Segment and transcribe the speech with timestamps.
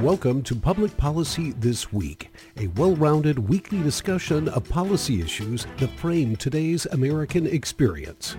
[0.00, 5.90] Welcome to Public Policy This Week, a well rounded weekly discussion of policy issues that
[5.90, 8.34] frame today's American experience.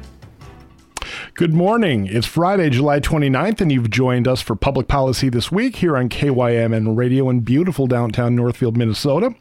[1.35, 2.07] Good morning.
[2.07, 6.09] It's Friday, July 29th, and you've joined us for Public Policy This Week here on
[6.09, 9.35] KYMN Radio in beautiful downtown Northfield, Minnesota.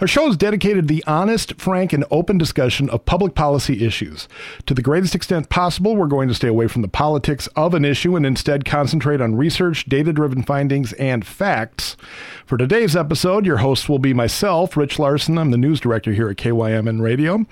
[0.00, 4.28] Our show is dedicated to the honest, frank, and open discussion of public policy issues.
[4.66, 7.84] To the greatest extent possible, we're going to stay away from the politics of an
[7.84, 11.96] issue and instead concentrate on research, data driven findings, and facts.
[12.44, 15.38] For today's episode, your host will be myself, Rich Larson.
[15.38, 17.46] I'm the news director here at KYMN Radio.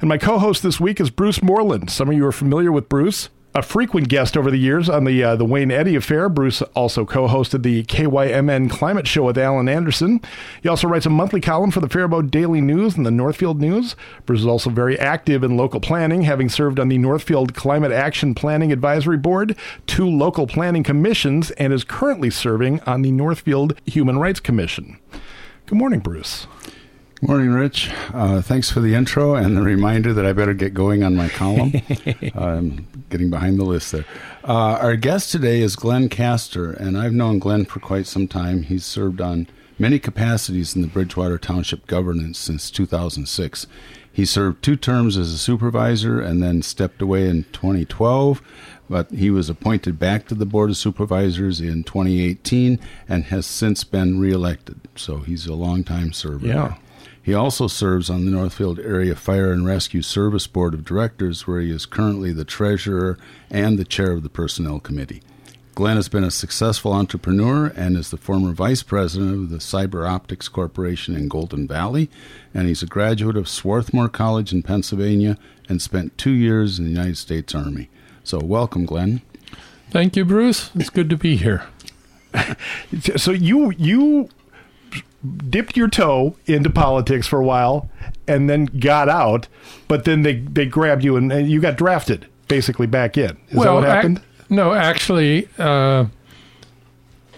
[0.00, 1.88] And my co host this week is Bruce Morlan.
[1.88, 5.22] Some of you are familiar with Bruce a frequent guest over the years on the
[5.22, 6.28] uh, the Wayne Eddy affair.
[6.28, 10.20] Bruce also co-hosted the KYMN Climate Show with Alan Anderson.
[10.62, 13.94] He also writes a monthly column for the Faribault Daily News and the Northfield News.
[14.26, 18.34] Bruce is also very active in local planning, having served on the Northfield Climate Action
[18.34, 24.18] Planning Advisory Board, two local planning commissions, and is currently serving on the Northfield Human
[24.18, 24.98] Rights Commission.
[25.66, 26.48] Good morning, Bruce.
[27.22, 27.90] Morning, Rich.
[28.12, 31.28] Uh, thanks for the intro and the reminder that I better get going on my
[31.28, 31.72] column.
[32.34, 34.04] I'm getting behind the list there.
[34.46, 38.64] Uh, our guest today is Glen Castore, and I've known Glen for quite some time.
[38.64, 39.46] He's served on
[39.78, 43.66] many capacities in the Bridgewater Township governance since 2006.
[44.12, 48.42] He served two terms as a supervisor and then stepped away in 2012
[48.88, 53.82] but he was appointed back to the Board of Supervisors in 2018 and has since
[53.84, 54.78] been reelected.
[54.94, 56.46] So he's a long-time server.
[56.46, 56.74] Yeah.
[57.24, 61.62] He also serves on the Northfield Area Fire and Rescue Service Board of Directors, where
[61.62, 63.16] he is currently the treasurer
[63.48, 65.22] and the chair of the Personnel Committee.
[65.74, 70.52] Glen has been a successful entrepreneur and is the former vice president of the CyberOptics
[70.52, 72.10] Corporation in Golden Valley,
[72.52, 76.90] and he's a graduate of Swarthmore College in Pennsylvania and spent two years in the
[76.90, 77.88] United States Army.
[78.22, 79.22] So, welcome, Glen.
[79.90, 80.70] Thank you, Bruce.
[80.74, 81.66] It's good to be here.
[83.16, 84.28] so you you
[85.48, 87.88] dipped your toe into politics for a while
[88.26, 89.48] and then got out,
[89.88, 93.36] but then they, they grabbed you and, and you got drafted basically back in.
[93.48, 94.22] Is well, that what happened?
[94.48, 96.06] no, actually, uh,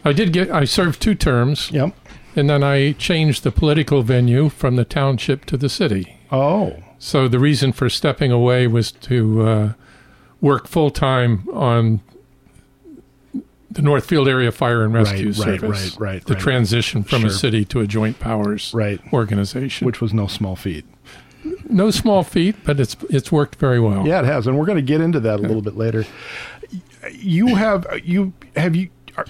[0.04, 1.70] I did get, I served two terms.
[1.70, 1.94] Yep.
[2.34, 6.18] And then I changed the political venue from the township to the city.
[6.30, 6.76] Oh.
[6.98, 9.72] So the reason for stepping away was to uh,
[10.40, 12.00] work full time on
[13.70, 15.62] the Northfield Area Fire and Rescue right, Service.
[15.62, 16.42] Right, right, right, The right.
[16.42, 17.30] transition from Sure.
[17.30, 19.00] a city to a joint powers Right.
[19.12, 19.84] organization.
[19.86, 20.84] Which was no small feat.
[21.68, 24.06] no small feat, but it's it's worked very well.
[24.06, 26.04] Yeah, it has, and we're going to get into that a little bit later.
[27.12, 29.26] You have you have you are,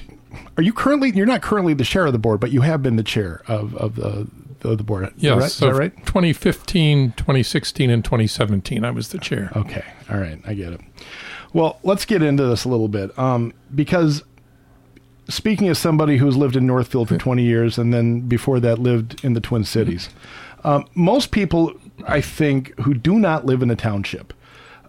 [0.57, 2.97] are you currently you're not currently the chair of the board, but you have been
[2.97, 4.27] the chair of of the
[4.61, 5.13] the, the board.
[5.19, 5.39] Yes.
[5.41, 5.51] right?
[5.51, 6.07] So Is that right?
[6.07, 9.53] 2015, 2016, and 2017, I was the chair.
[9.55, 9.85] Okay.
[10.11, 10.41] All right.
[10.47, 10.81] I get it.
[11.57, 14.23] Well, let's get into this a little bit um, because
[15.27, 19.25] speaking as somebody who's lived in Northfield for 20 years and then before that lived
[19.25, 20.11] in the Twin Cities,
[20.65, 21.73] um, most people,
[22.07, 24.35] I think, who do not live in a township.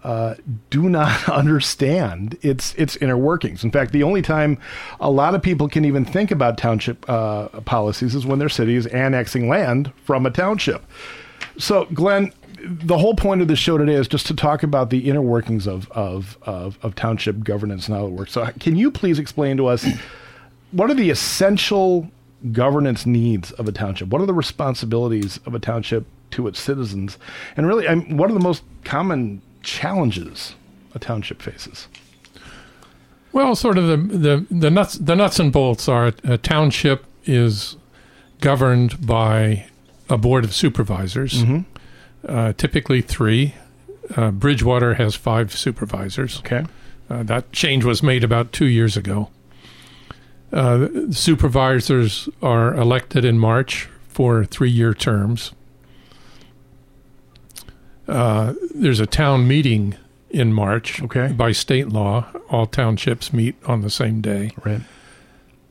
[0.04, 0.34] Uh,
[0.68, 3.64] do not understand its its inner workings.
[3.64, 4.58] In fact, the only time
[5.00, 8.74] a lot of people can even think about township uh, policies is when their city
[8.74, 10.84] is annexing land from a township.
[11.56, 12.30] So, Glen,
[12.64, 15.66] the whole point of this show today is just to talk about the inner workings
[15.66, 18.32] of of of, of township governance and how it works.
[18.32, 19.86] So, uh, can you please explain to us
[20.72, 22.10] what are the essential
[22.52, 24.08] governance needs of a township?
[24.08, 27.18] What are the responsibilities of a township to its citizens?
[27.56, 30.54] And really, I'm, what are the most common challenges
[30.94, 31.88] a township faces?
[33.32, 37.76] Well, sort of the, the, the nuts the nuts and bolts are a township is
[38.40, 39.66] governed by
[40.08, 41.60] a board of supervisors, mm-hmm.
[42.26, 43.54] Uh, typically three.
[44.16, 46.38] Uh, Bridgewater has five supervisors.
[46.40, 46.64] Okay.
[47.10, 49.30] Uh, that change was made about two years ago.
[50.52, 55.52] Uh, supervisors are elected in March for three year terms.
[58.06, 59.94] Uh, there's a town meeting
[60.30, 61.02] in March.
[61.02, 61.28] Okay.
[61.32, 64.52] By state law, all townships meet on the same day.
[64.64, 64.80] Right.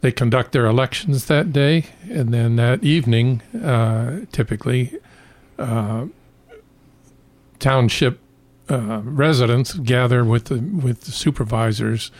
[0.01, 4.93] They conduct their elections that day, and then that evening, uh, typically,
[5.57, 6.05] uh,
[7.59, 8.19] township
[8.69, 12.11] uh, residents gather with the with the supervisors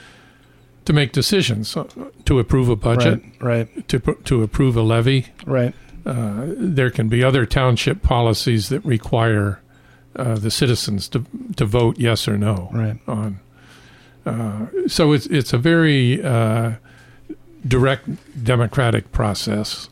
[0.86, 1.84] to make decisions uh,
[2.26, 3.68] to approve a budget, Right.
[3.76, 3.88] Right.
[3.90, 5.28] to to approve a levy.
[5.46, 5.74] Right.
[6.06, 9.60] Uh, there can be other township policies that require
[10.16, 11.26] uh, the citizens to
[11.58, 12.98] to vote yes or no Right.
[13.08, 13.40] on.
[14.26, 16.74] Uh, so it's it's a very uh,
[17.68, 18.08] direct
[18.44, 19.90] democratic process.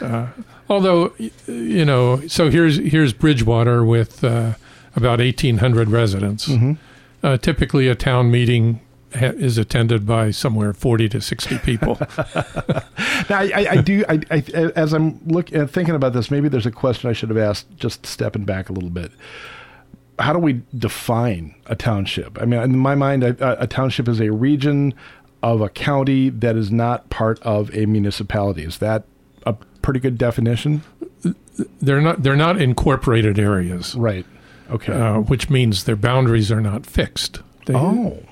[0.00, 0.28] Uh,
[0.68, 1.12] although
[1.46, 4.54] you know, so here's here's Bridgewater with uh,
[4.96, 6.48] about eighteen hundred residents.
[6.48, 6.78] Mhm.
[7.22, 8.80] Uh, typically, a town meeting
[9.14, 12.00] ha- is attended by somewhere 40 to 60 people.
[13.30, 14.04] Now, I, I, do.
[14.08, 14.38] I, I,
[14.74, 17.66] as I'm look uh, thinking about this, maybe there's a question I should have asked.
[17.76, 19.12] Just stepping back a little bit.
[20.18, 22.40] How do we define a township?
[22.42, 24.92] I mean, in my mind, a, a township is a region
[25.42, 28.64] of a county that is not part of a municipality.
[28.64, 29.04] Is that
[29.46, 29.52] a
[29.82, 30.82] pretty good definition?
[31.80, 34.26] they're not they're not incorporated areas, Right.
[34.70, 34.92] Okay.
[34.92, 37.40] uh, which means their boundaries are not fixed.
[37.66, 38.22] They, oh.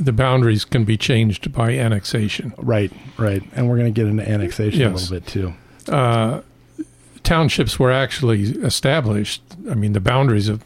[0.00, 2.54] the boundaries can be changed by annexation.
[2.58, 2.92] Right.
[3.16, 3.42] Right.
[3.54, 5.54] And we're going to get into annexation a little bit too.
[5.88, 6.42] Uh,
[7.22, 9.42] townships were actually established.
[9.70, 10.64] I mean, the boundaries of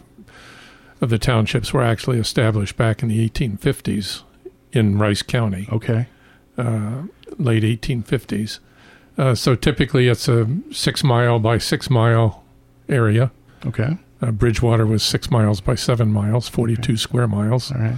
[1.00, 4.22] of the townships were actually established back in the 1850s
[4.70, 6.06] in Rice County, Okay.
[6.56, 7.02] uh,
[7.38, 8.60] late 1850s.
[9.18, 12.44] Uh, so typically, it's a six mile by six mile
[12.88, 13.32] area.
[13.66, 13.98] Okay.
[14.22, 17.72] Uh, Bridgewater was six miles by seven miles, 42 square miles.
[17.72, 17.96] All right.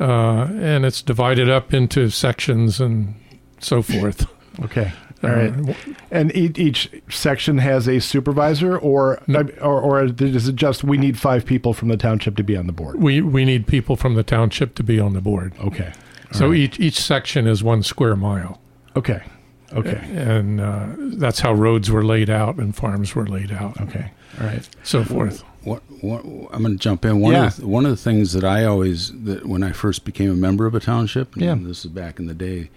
[0.00, 3.14] Uh, and it's divided up into sections and
[3.60, 4.26] so forth.
[4.62, 4.92] Okay.
[5.24, 5.50] All right.
[5.70, 5.72] Uh,
[6.10, 9.22] And each, each section has a supervisor, or,
[9.62, 12.66] or or is it just we need five people from the township to be on
[12.66, 13.00] the board?
[13.02, 15.54] we, we need people from the township to be on the board.
[15.58, 15.94] Okay.
[16.32, 16.58] so right.
[16.58, 18.60] each, each section is one square mile.
[18.94, 19.22] Okay.
[19.74, 20.00] Okay.
[20.14, 24.10] And uh, that's how roads were laid out and farms were laid out, Okay.
[24.40, 24.68] All right.
[24.82, 25.42] so forth.
[25.64, 27.20] What, what, I'm going to jump in.
[27.20, 27.46] One Yeah.
[27.46, 30.34] of the, one of the things that I always that when I first became a
[30.34, 31.54] member of a township, and Yeah.
[31.58, 32.70] this is back in the day,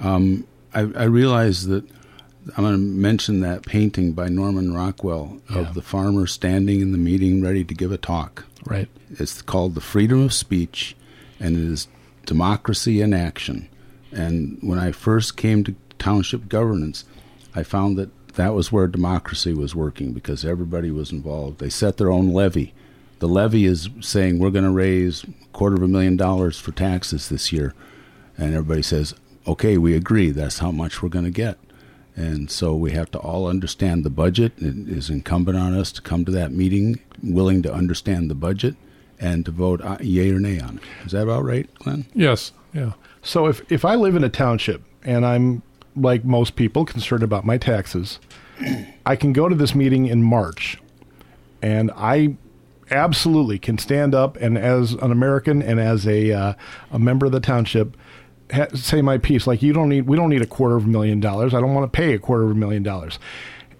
[0.00, 1.84] um, I, I realized that
[2.56, 5.58] I'm going to mention that painting by Norman Rockwell Yeah.
[5.60, 8.44] of the farmer standing in the meeting ready to give a talk.
[8.66, 8.88] Right.
[9.18, 10.96] It's called the freedom of speech,
[11.38, 11.86] and it is
[12.26, 13.68] democracy in action.
[14.10, 17.04] And when I first came to township governance,
[17.54, 21.58] I found that that was where democracy was working because everybody was involved.
[21.58, 22.74] They set their own levy.
[23.20, 26.72] The levy is saying we're going to raise a quarter of a million dollars for
[26.72, 27.72] taxes this year,
[28.36, 29.14] and everybody says,
[29.46, 30.30] "Okay, we agree.
[30.30, 31.58] That's how much we're going to get."
[32.16, 34.52] And so we have to all understand the budget.
[34.58, 38.74] It is incumbent on us to come to that meeting willing to understand the budget
[39.20, 41.06] and to vote uh, yea or nay on it.
[41.06, 42.06] Is that about right, Glen?
[42.12, 42.92] Yes, yeah.
[43.22, 45.62] So if if I live in a township and I'm
[45.96, 48.18] like most people concerned about my taxes,
[49.04, 50.78] I can go to this meeting in March,
[51.60, 52.36] and I
[52.90, 56.54] absolutely can stand up and as an American and as a uh,
[56.90, 57.96] a member of the township
[58.52, 59.46] ha- say my piece.
[59.46, 61.54] Like you don't need we don't need a quarter of a million dollars.
[61.54, 63.18] I don't want to pay a quarter of a million dollars.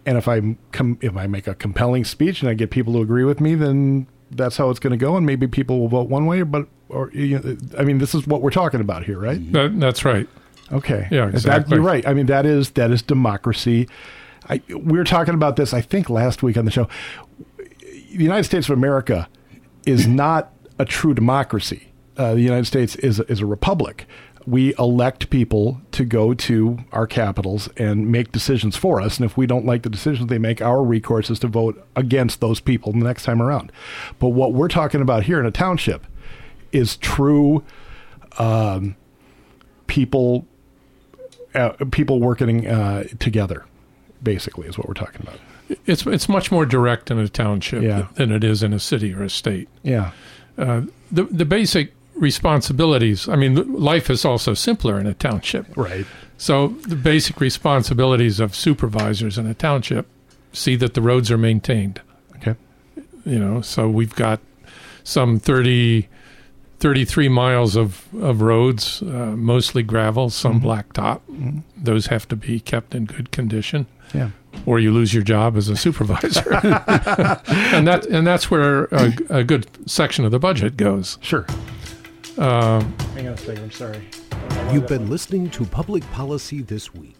[0.04, 3.00] And if I com- if I make a compelling speech and I get people to
[3.00, 5.16] agree with me, then that's how it's going to go.
[5.16, 8.26] And maybe people will vote one way, but or you know, I mean, this is
[8.26, 9.52] what we're talking about here, right?
[9.52, 10.28] That, that's right.
[10.72, 11.06] Okay.
[11.10, 11.76] Yeah, That- exactly.
[11.76, 12.06] you're right.
[12.06, 13.88] I mean, that is that is democracy.
[14.48, 16.88] I, we were talking about this, I think, last week on the show.
[17.86, 19.28] The United States of America
[19.86, 21.88] is not a true democracy.
[22.16, 24.06] Uh, the United States is is a republic.
[24.44, 29.16] We elect people to go to our capitals and make decisions for us.
[29.18, 32.40] And if we don't like the decisions they make, our recourse is to vote against
[32.40, 33.70] those people the next time around.
[34.18, 36.04] But what we're talking about here in a township
[36.72, 37.62] is true
[38.38, 38.96] um,
[39.86, 40.44] people
[41.54, 43.64] uh, people working uh, together.
[44.22, 45.38] Basically, is what we're talking about.
[45.86, 48.08] It's, it's much more direct in a township Yeah.
[48.14, 49.68] than it is in a city or a state.
[49.82, 50.12] Yeah.
[50.56, 55.66] Uh, the, the basic responsibilities, I mean, life is also simpler in a township.
[55.76, 56.06] Right.
[56.36, 60.06] So the basic responsibilities of supervisors in a township
[60.52, 62.00] see that the roads are maintained.
[62.36, 62.54] Okay.
[63.24, 64.40] You know, so we've got
[65.04, 66.08] some 30,
[66.82, 71.20] 33 miles of, of roads, uh, mostly gravel, some blacktop.
[71.76, 74.30] Those have to be kept in good condition, Yeah.
[74.66, 76.52] or you lose your job as a supervisor.
[76.54, 81.18] and that and that's where a, a good section of the budget goes.
[81.20, 81.46] Sure.
[82.36, 83.62] Um, Hang on a second.
[83.62, 84.02] I'm sorry.
[84.72, 87.16] You've been listening to Public Policy This Week.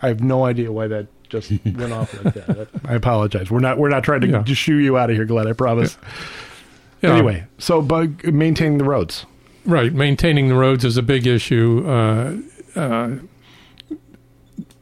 [0.00, 2.46] I have no idea why that just went off like that.
[2.46, 3.50] That- I apologize.
[3.50, 4.42] We're not we're not trying to Yeah.
[4.42, 5.46] just shoo you out of here, Glen.
[5.46, 5.98] I promise.
[6.00, 6.08] yeah.
[7.02, 9.26] Anyway, so but maintaining the roads.
[9.64, 11.84] Right, maintaining the roads is a big issue.
[11.86, 12.36] Uh,
[12.74, 13.10] uh,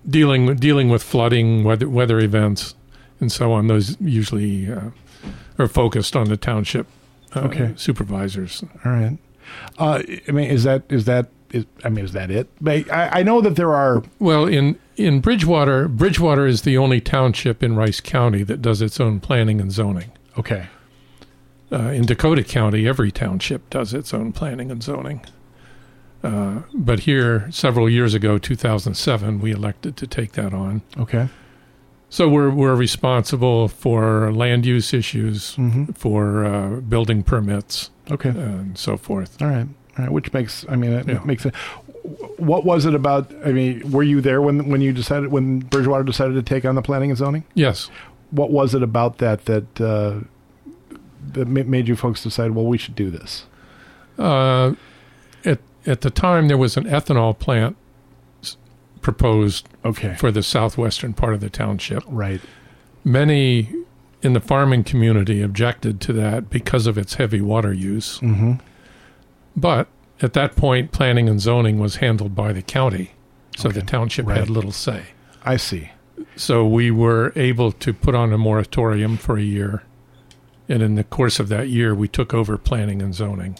[0.09, 2.75] dealing dealing with flooding, weather weather events,
[3.21, 3.66] and so on.
[3.66, 4.90] Those usually uh,
[5.59, 6.87] are focused on the township
[7.35, 7.73] uh, Okay.
[7.76, 8.62] supervisors.
[8.85, 9.18] All right.
[9.78, 12.49] Uh, I mean, is that is that is I mean, is that it?
[12.61, 14.02] But I, I know that there are.
[14.18, 19.00] Well, in in Bridgewater, Bridgewater is the only township in Rice County that does its
[19.00, 20.11] own planning and zoning.
[20.38, 20.66] Okay.
[21.74, 25.22] Uh, in Dakota County, every township does its own planning and zoning.
[26.22, 30.82] Uh, but here, several years ago, 2007, we elected to take that on.
[30.98, 31.28] Okay.
[32.08, 35.84] So we're we're responsible for land use issues, Mm-hmm.
[35.92, 38.28] for uh, building permits, Okay.
[38.30, 39.42] and so forth.
[39.42, 39.66] All right.
[39.98, 41.20] All right, which makes I mean it Yeah.
[41.24, 41.54] makes it.
[42.38, 43.32] What was it about?
[43.44, 46.74] I mean, were you there when when you decided when Bridgewater decided to take on
[46.76, 47.44] the planning and zoning?
[47.54, 47.90] Yes.
[48.30, 50.20] What was it about that that uh,
[51.32, 52.50] that made you folks decide?
[52.52, 53.46] Well, we should do this.
[54.18, 54.74] Uh,
[55.44, 57.76] at at the time, there was an ethanol plant
[59.00, 62.02] proposed Okay, for the southwestern part of the township.
[62.06, 62.40] right.
[63.06, 63.68] Many
[64.22, 68.18] in the farming community objected to that because of its heavy water use.
[68.20, 68.54] Mm-hmm.
[69.54, 69.88] But
[70.22, 73.10] at that point, planning and zoning was handled by the county,
[73.58, 74.38] so the township Right.
[74.38, 75.02] had little say.
[75.44, 75.90] I see.
[76.36, 79.82] So we were able to put on a moratorium for a year.
[80.68, 83.59] And in the course of that year, we took over planning and zoning.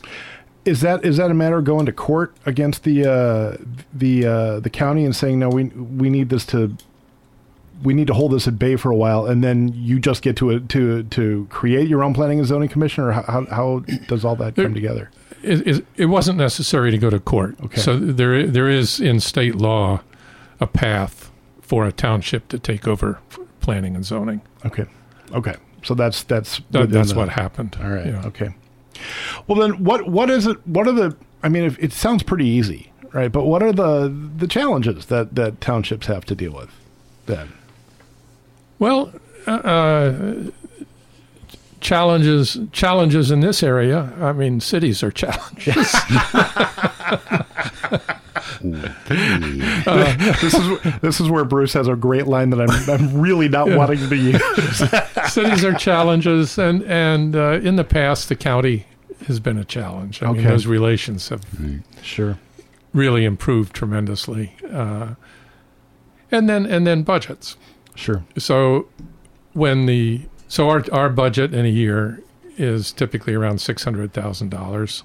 [0.65, 3.57] Is that is that a matter of going to court against the uh,
[3.93, 6.75] the uh, the county and saying no, we we need this to
[7.83, 10.37] we need to hold this at bay for a while, and then you just get
[10.39, 14.37] to to to create your own planning and zoning commission, or how how, does all
[14.37, 15.11] that come together?
[15.43, 17.57] It, it, it wasn't necessary to go to court.
[17.63, 17.81] Okay.
[17.81, 20.01] So there there is in state law
[20.61, 21.31] a path
[21.61, 23.19] for a township to take over
[23.61, 24.41] planning and zoning.
[24.65, 24.87] Okay,
[25.33, 27.77] okay, so that's that's That, that's the- what happened.
[27.83, 28.07] All right.
[28.07, 28.27] Yeah.
[28.27, 28.55] Okay.
[29.47, 30.65] Well, then, what what is it?
[30.67, 31.17] What are the?
[31.43, 33.31] I mean, if, it sounds pretty easy, right?
[33.31, 36.71] But what are the the challenges that that townships have to deal with?
[37.27, 37.53] Then,
[38.79, 39.13] Well,
[39.47, 40.35] uh, uh,
[41.81, 44.13] challenges challenges in this area.
[44.21, 45.75] I mean, cities are challenges.
[48.73, 53.69] this is this is where Bruce has a great line that I'm I'm really not
[53.69, 54.43] wanting to use.
[55.33, 58.87] cities are challenges, and and uh, in the past, the county
[59.27, 60.23] has been a challenge.
[60.23, 61.45] I mean, those relations have
[62.03, 62.39] Sure.
[62.93, 64.55] really improved tremendously.
[64.71, 65.15] Uh,
[66.31, 67.57] and then and then budgets.
[67.95, 68.25] Sure.
[68.39, 68.89] So
[69.53, 72.21] when the so our our budget in a year
[72.57, 75.03] is typically around six hundred thousand dollars.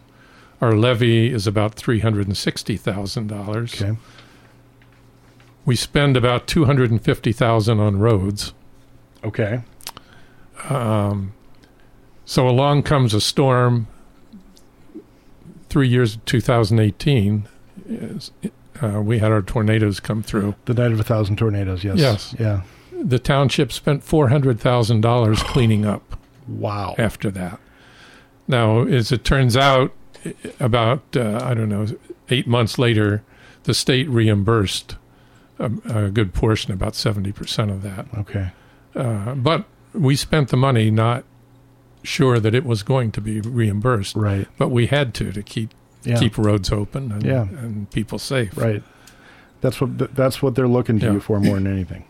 [0.61, 3.81] Our levy is about three hundred and sixty thousand dollars.
[3.81, 3.97] Okay.
[5.65, 8.53] We spend about two hundred and fifty thousand on roads.
[9.23, 9.61] Okay.
[10.69, 11.33] Um,
[12.25, 13.87] so along comes a storm.
[15.69, 17.47] Three years, 2018,
[18.81, 20.55] uh, we had our tornadoes come through.
[20.65, 21.83] The night of a thousand tornadoes.
[21.83, 21.99] Yes.
[21.99, 22.35] Yes.
[22.39, 22.61] Yeah.
[22.91, 26.95] The township spent four hundred thousand dollars cleaning up Wow.
[26.97, 27.59] after that.
[28.47, 29.93] Now, as it turns out,
[30.59, 31.87] about uh, I don't know,
[32.29, 33.23] eight months later,
[33.63, 34.95] the state reimbursed
[35.57, 38.05] a, a good portion, about seventy percent of that.
[38.17, 38.51] Okay.
[38.95, 41.23] Uh, but we spent the money not
[42.03, 44.47] sure that it was going to be reimbursed, Right.
[44.57, 45.71] but we had to to keep
[46.03, 46.17] Yeah.
[46.17, 47.41] keep roads open and, Yeah.
[47.43, 48.57] and people safe.
[48.57, 48.81] Right.
[49.61, 51.11] That's what th- that's what they're looking to Yeah.
[51.13, 52.05] you for more than anything.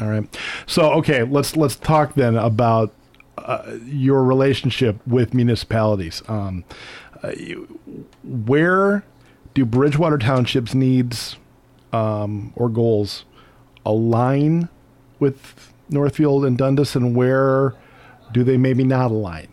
[0.00, 0.26] All right.
[0.66, 2.92] So okay, let's let's talk then about
[3.38, 6.22] uh, your relationship with municipalities.
[6.28, 6.64] Um,
[8.24, 9.04] where
[9.54, 11.36] do Bridgewater Township's needs
[11.92, 13.24] um, or goals
[13.84, 14.68] align
[15.18, 17.74] with Northfield and Dundas, and where
[18.32, 19.48] do they maybe not align?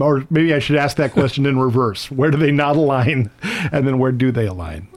[0.00, 2.10] Or maybe I should ask that question in reverse.
[2.10, 3.30] Where do they not align,
[3.72, 4.88] and then where do they align?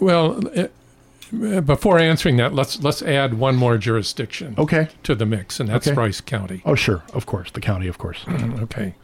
[0.00, 4.88] Well, uh, before answering that, let's let's add one more jurisdiction Okay.
[5.04, 5.94] to the mix, and that's Okay.
[5.96, 6.62] Rice County.
[6.64, 8.24] Oh, sure, of course, the county, of course.
[8.62, 8.94] Okay,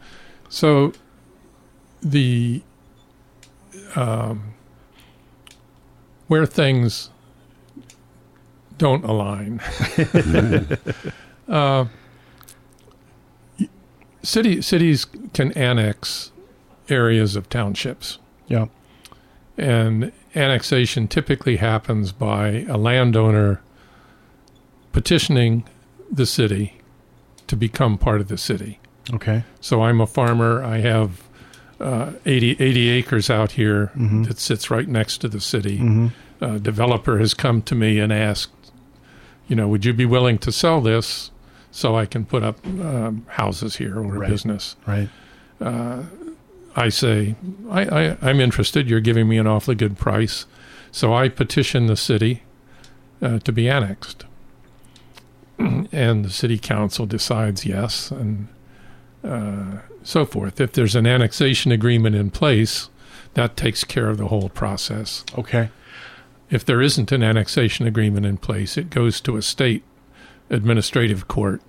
[0.49, 0.91] so
[2.01, 2.61] the
[3.95, 4.53] um,
[6.27, 7.09] where things
[8.77, 9.59] don't align,
[11.49, 11.85] uh,
[14.23, 16.31] city cities can annex
[16.89, 18.19] areas of townships.
[18.47, 18.67] Yeah.
[19.57, 23.61] And annexation typically happens by a landowner
[24.91, 25.65] petitioning
[26.11, 26.81] the city
[27.47, 28.79] to become part of the city.
[29.13, 29.43] Okay.
[29.59, 30.63] So I'm a farmer.
[30.63, 31.23] I have
[31.79, 34.27] uh, 80, 80 acres out here Mhm.
[34.27, 35.79] that sits right next to the city.
[35.79, 36.07] Mm-hmm.
[36.43, 38.51] A developer has come to me and asked,
[39.47, 41.31] you know, would you be willing to sell this
[41.71, 44.75] so I can put up um, houses here or a business?
[44.85, 45.09] Right.
[45.61, 46.03] uh,
[46.75, 47.35] I say,
[47.69, 47.81] I,
[48.11, 48.89] I, I'm interested.
[48.89, 50.45] You're giving me an awfully good price.
[50.91, 52.43] So I petition the city
[53.21, 54.25] uh, to be annexed.
[55.57, 58.47] and the city council decides yes, and
[59.23, 60.59] uh, so forth.
[60.61, 62.89] If there's an annexation agreement in place,
[63.33, 65.23] that takes care of the whole process.
[65.37, 65.69] Okay.
[66.49, 69.83] If there isn't an annexation agreement in place, it goes to a state
[70.49, 71.61] administrative court,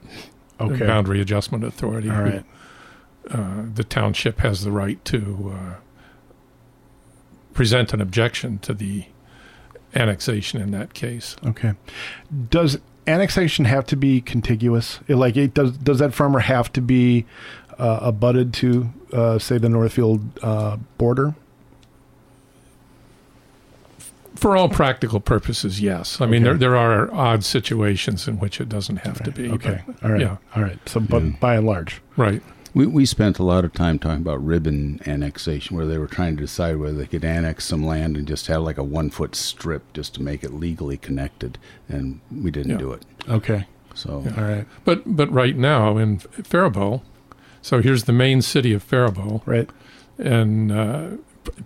[0.60, 0.86] Okay.
[0.86, 2.08] boundary adjustment authority.
[2.10, 2.44] All who-
[3.30, 5.74] uh, the township has the right to uh,
[7.52, 9.04] present an objection to the
[9.94, 11.36] annexation in that case.
[11.44, 11.74] Okay.
[12.48, 15.00] Does annexation have to be contiguous?
[15.08, 17.26] Like, it does does that farmer have to be
[18.02, 21.34] abutted to, uh, say, the Northfield uh, border?
[24.36, 26.20] For all practical purposes, yes.
[26.20, 26.44] I mean, Okay.
[26.58, 29.50] there there are odd situations in which it doesn't have to be.
[29.50, 29.82] Okay.
[29.86, 30.20] but- All right.
[30.20, 30.36] Yeah.
[30.56, 30.78] All right.
[30.88, 31.30] So, but Yeah.
[31.40, 32.42] by and large, Right.
[32.72, 36.36] We, we spent a lot of time talking about ribbon annexation, where they were trying
[36.36, 39.34] to decide whether they could annex some land and just have like a one foot
[39.34, 41.58] strip just to make it legally connected,
[41.88, 42.76] and we didn't Yeah.
[42.78, 43.02] do it.
[43.28, 43.66] okay.
[43.94, 44.66] So All right.
[44.84, 47.02] But but right now in Faribault,
[47.62, 49.68] so here's the main city of Faribault, Right.
[50.18, 51.08] and uh,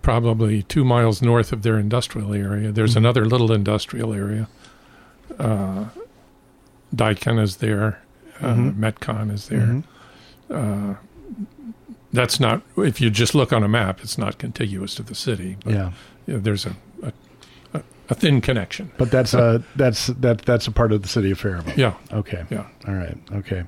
[0.03, 2.99] probably two miles north of their industrial area, there's Mhm.
[2.99, 4.49] another little industrial area.
[5.39, 5.87] Uh,
[6.95, 7.99] Daikin is there,
[8.41, 8.75] uh, Mhm.
[8.77, 9.61] Metcon is there.
[9.67, 9.85] Mhm.
[10.51, 10.95] Uh,
[12.13, 15.57] that's not if you just look on a map, it's not contiguous to the city.
[15.65, 15.91] But Yeah.
[16.27, 17.13] you know, there's a, a
[17.75, 18.93] a- a thin connection.
[18.99, 21.77] But that's a that's that that's a part of the city of Faribault.
[21.77, 22.45] Yeah, Okay.
[22.51, 22.67] yeah.
[22.87, 23.19] All right.
[23.33, 23.65] Okay.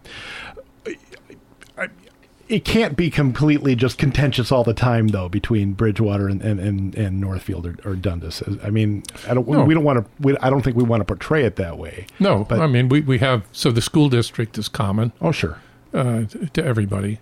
[2.49, 6.95] It can't be completely just contentious all the time, though, between Bridgewater and, and, and,
[6.95, 8.43] and Northfield or, or Dundas.
[8.62, 9.49] I mean, I don't.
[9.49, 9.65] No.
[9.65, 10.11] We don't want to.
[10.21, 12.07] We, I don't think we want to portray it that way.
[12.21, 15.12] No, But- I mean we, we have so the school district is common.
[15.21, 15.59] Oh, sure.
[15.93, 17.19] uh, to everybody.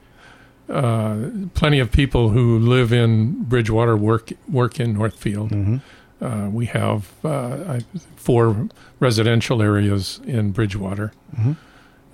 [0.69, 5.51] Uh, plenty of people who live in Bridgewater work work in Northfield.
[5.51, 5.77] hmm
[6.21, 7.81] Uh, we have uh,
[8.17, 8.69] four
[9.01, 11.13] residential areas in Bridgewater.
[11.37, 11.53] hmm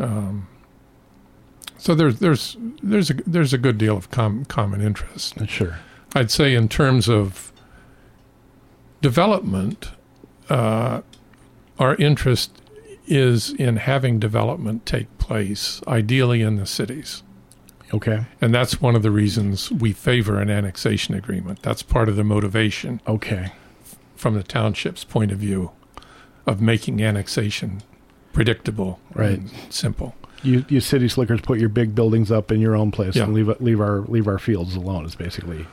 [0.01, 0.47] Um,
[1.81, 5.35] so there's there's there's a there's a good deal of com- common interest.
[5.49, 5.79] Sure.
[6.15, 7.53] I'd say in terms of
[9.01, 9.91] development,
[10.49, 11.03] uh,
[11.79, 12.61] our interest
[13.07, 17.23] is in having development take place, ideally in the cities.
[17.93, 18.25] Okay.
[18.41, 21.63] And that's one of the reasons we favor an annexation agreement.
[21.63, 23.53] That's part of the motivation Okay.
[24.15, 25.73] from the township's point of view
[26.47, 27.83] of making annexation
[28.33, 29.39] predictable Right.
[29.39, 30.15] and simple.
[30.43, 33.25] You you city slickers put your big buildings up in your own place Yeah.
[33.25, 35.05] and leave leave our leave our fields alone.
[35.05, 35.67] Is basically.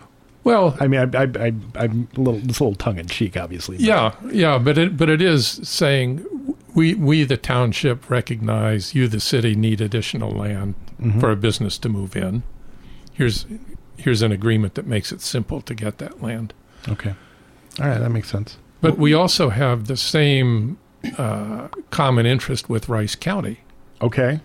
[0.44, 3.36] Well, I mean, I I, I I'm a little it's a little tongue in cheek,
[3.38, 3.78] obviously.
[3.78, 6.26] but- yeah, yeah, but it but it is saying
[6.74, 11.20] we we the township recognize you the city need additional land Mhm.
[11.20, 12.44] for a business to move in.
[13.14, 13.46] Here's
[13.98, 16.54] here's an agreement that makes it simple to get that land.
[16.88, 17.14] Okay.
[17.80, 18.58] All right, that makes sense.
[18.80, 20.78] But we also have the same
[21.18, 23.60] uh, common interest with Rice County.
[24.02, 24.40] Okay.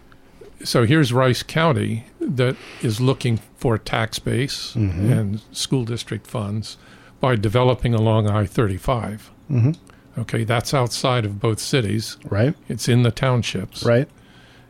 [0.65, 5.11] So here's Rice County that is looking for tax base Mhm.
[5.13, 6.77] and school district funds
[7.21, 9.31] by developing along I 35.
[9.49, 9.73] hmm
[10.19, 12.19] Okay, that's outside of both cities.
[12.29, 12.55] Right.
[12.69, 13.83] It's in the townships.
[13.83, 14.09] Right.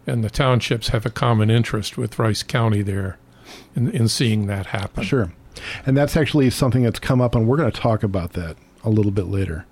[0.07, 3.19] And the townships have a common interest with Rice County there
[3.75, 5.03] in, in seeing that happen.
[5.03, 5.33] Sure.
[5.85, 8.91] And that's actually something that's come up, and we're going to talk about that a
[8.91, 9.67] little bit later.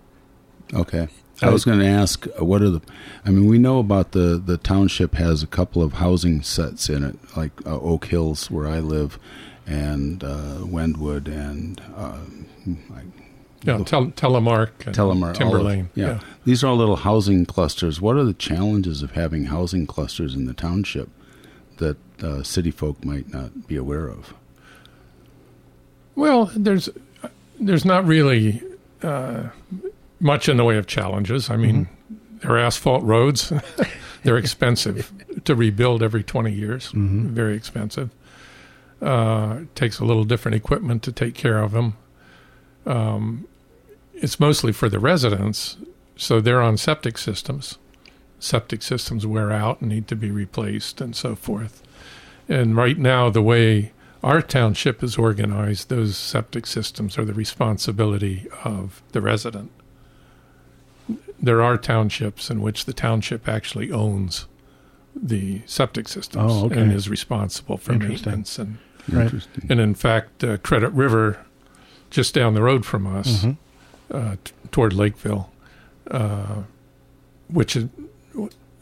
[0.74, 1.06] Okay.
[1.42, 2.80] I was going to ask, uh, what are the?
[3.24, 7.02] I mean, we know about the the township has a couple of housing sets in
[7.04, 9.18] it, like uh, Oak Hills, where I live,
[9.66, 12.18] and uh, Wendwood, and uh,
[12.94, 13.02] I,
[13.64, 15.88] Yeah, tel- Telemark, and Telemark, all of- Timberlane.
[15.94, 16.20] yeah.
[16.44, 18.00] these are all little housing clusters.
[18.00, 21.08] What are the challenges of having housing clusters in the township
[21.78, 24.34] that uh, city folk might not be aware of?
[26.14, 26.88] Well, there's
[27.58, 28.62] there's not really
[29.02, 29.44] uh,
[30.20, 31.50] much in the way of challenges.
[31.50, 31.88] I mean,
[32.40, 33.52] they're asphalt roads.
[34.22, 35.12] they're expensive
[35.44, 36.92] to rebuild every 20 years.
[36.92, 37.30] Mhm.
[37.30, 38.10] Very expensive.
[39.00, 41.96] Uh, it takes a little different equipment to take care of them.
[42.86, 43.46] Um,
[44.14, 45.78] it's mostly for the residents,
[46.16, 47.78] so they're on septic systems.
[48.38, 51.82] Septic systems wear out and need to be replaced, and so forth.
[52.48, 58.46] And right now, the way our township is organized, those septic systems are the responsibility
[58.64, 59.70] of the resident.
[61.42, 64.46] There are townships in which the township actually owns
[65.14, 66.80] the septic systems Oh, okay.
[66.82, 68.58] and is responsible for maintenance.
[68.58, 69.24] And, Right.
[69.24, 69.66] Interesting.
[69.70, 71.38] and in fact, uh, Credit River,
[72.10, 73.56] just down the road from us, Mhm.
[74.10, 75.50] uh, t- toward Lakeville,
[76.10, 76.62] uh,
[77.48, 77.76] which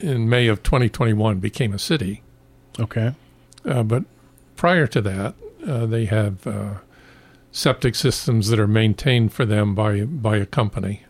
[0.01, 2.23] in May of 2021 became a city.
[2.79, 3.15] Okay.
[3.65, 4.05] Uh, but
[4.57, 5.35] prior to that,
[5.67, 6.75] uh, they have uh,
[7.53, 11.03] septic systems that are maintained for them by by a company,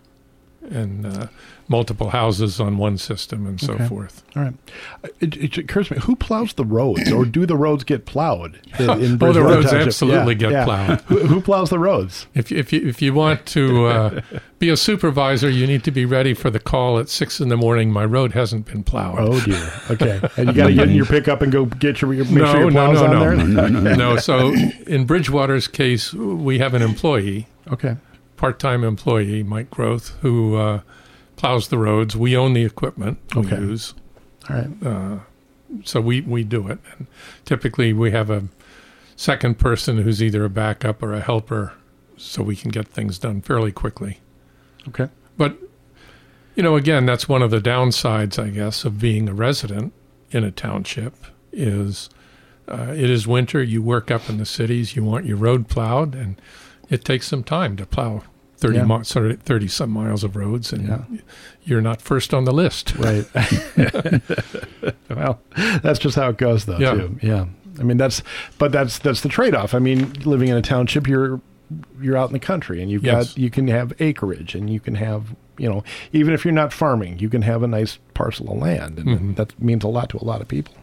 [0.68, 1.26] and uh,
[1.68, 3.86] multiple houses on one system, and so Okay.
[3.88, 4.22] forth.
[4.36, 4.54] All right.
[5.20, 8.58] It, it occurs to me, who plows the roads, or do the roads get plowed?
[8.78, 9.86] In, in oh, the roads Township?
[9.88, 10.64] absolutely Yeah, get yeah.
[10.64, 11.00] plowed.
[11.02, 12.26] Who, who plows the roads?
[12.34, 14.20] If you, if you if you want to uh,
[14.58, 17.56] be a supervisor, you need to be ready for the call at six in the
[17.56, 17.90] morning.
[17.92, 19.18] My road hasn't been plowed.
[19.18, 19.72] Oh dear.
[19.90, 20.20] Okay.
[20.36, 22.52] And you got to get in your pickup and go get your, your make No,
[22.52, 23.20] sure your no, no, on no.
[23.20, 23.36] there.
[23.36, 23.94] No, no, no.
[23.94, 24.16] no.
[24.16, 24.52] So
[24.86, 27.96] in Bridgewater's case, we have an employee Okay.
[28.38, 30.80] Part-time employee, Mike Groth, who uh,
[31.36, 32.16] plows the roads.
[32.16, 33.56] We own the equipment we Okay.
[33.58, 33.92] use,
[34.48, 34.70] All right.
[34.86, 35.18] uh,
[35.84, 36.78] so we we do it.
[36.96, 37.06] And
[37.44, 38.44] typically, we have a
[39.16, 41.74] second person who's either a backup or a helper,
[42.16, 44.20] so we can get things done fairly quickly.
[44.88, 45.08] Okay.
[45.36, 45.58] But
[46.54, 49.92] you know, again, that's one of the downsides, I guess, of being a resident
[50.30, 51.14] in a township
[51.52, 52.08] is
[52.68, 53.62] uh, it is winter.
[53.62, 54.96] You work up in the cities.
[54.96, 56.40] You want your road plowed, and
[56.90, 58.22] it takes some time to plow
[58.56, 58.84] thirty Yeah.
[58.84, 61.02] mi- sort thirty some miles of roads, and Yeah.
[61.64, 62.94] you're not first on the list.
[62.98, 63.24] Right.
[65.10, 65.40] well,
[65.82, 66.78] that's just how it goes, though.
[66.78, 66.94] Yeah.
[66.94, 67.18] Too.
[67.22, 67.46] Yeah.
[67.78, 68.22] I mean, that's
[68.58, 69.74] but that's that's the trade-off.
[69.74, 71.40] I mean, living in a township, you're
[72.00, 73.28] you're out in the country, and you've Yes.
[73.28, 76.72] got you can have acreage, and you can have you know even if you're not
[76.72, 79.36] farming, you can have a nice parcel of land, and Mhm.
[79.36, 80.74] that means a lot to a lot of people.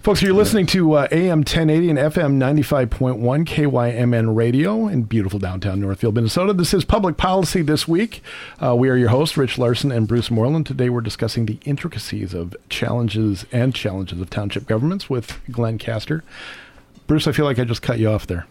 [0.00, 5.80] Folks, you're listening to uh, AM 1080 and FM 95.1 KYMN radio in beautiful downtown
[5.80, 6.52] Northfield, Minnesota.
[6.54, 8.22] This is Public Policy This Week.
[8.62, 10.64] Uh, we are your hosts, Rich Larson and Bruce Morlan.
[10.64, 16.22] Today we're discussing the intricacies of challenges and challenges of township governments with Glen Castore.
[17.06, 18.46] Bruce, I feel like I just cut you off there.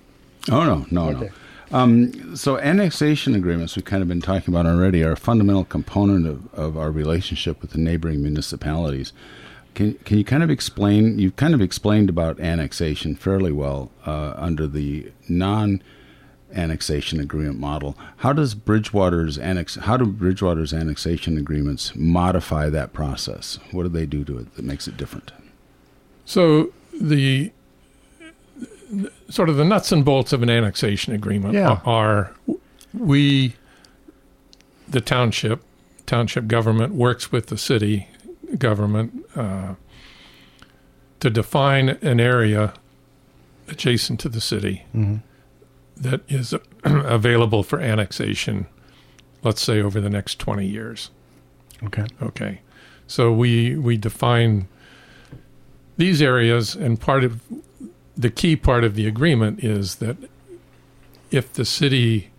[0.52, 1.26] Oh no, no, Okay.
[1.72, 1.78] no.
[1.78, 6.26] Um, so annexation agreements we've kind of been talking about already are a fundamental component
[6.28, 9.14] of, of our relationship with the neighboring municipalities.
[9.80, 11.20] Can can you kind of explain?
[11.20, 15.82] You've kind of explained about annexation fairly well uh, under the non
[16.54, 17.98] annexation agreement model.
[18.18, 19.76] How does Bridgewater's annex?
[19.78, 23.58] How do Bridgewater's annexation agreements modify that process?
[23.72, 25.32] What do they do to it that makes it different?
[26.26, 27.54] So the
[29.30, 31.80] sort of the nuts and bolts of an annexation agreement Yeah.
[31.86, 32.34] are
[32.94, 33.56] we,
[34.90, 35.62] the township,
[36.06, 38.10] township government works with the city
[38.58, 39.76] government uh,
[41.20, 42.74] to define an area
[43.68, 45.18] adjacent to the city Mm-hmm.
[45.98, 48.66] that is available for annexation,
[49.44, 51.12] let's say over the next 20 years.
[51.84, 52.06] Okay.
[52.22, 52.62] Okay.
[53.08, 54.68] So we we define
[55.98, 57.42] these areas and part of
[58.16, 60.18] the key part of the agreement is that
[61.32, 62.32] if the city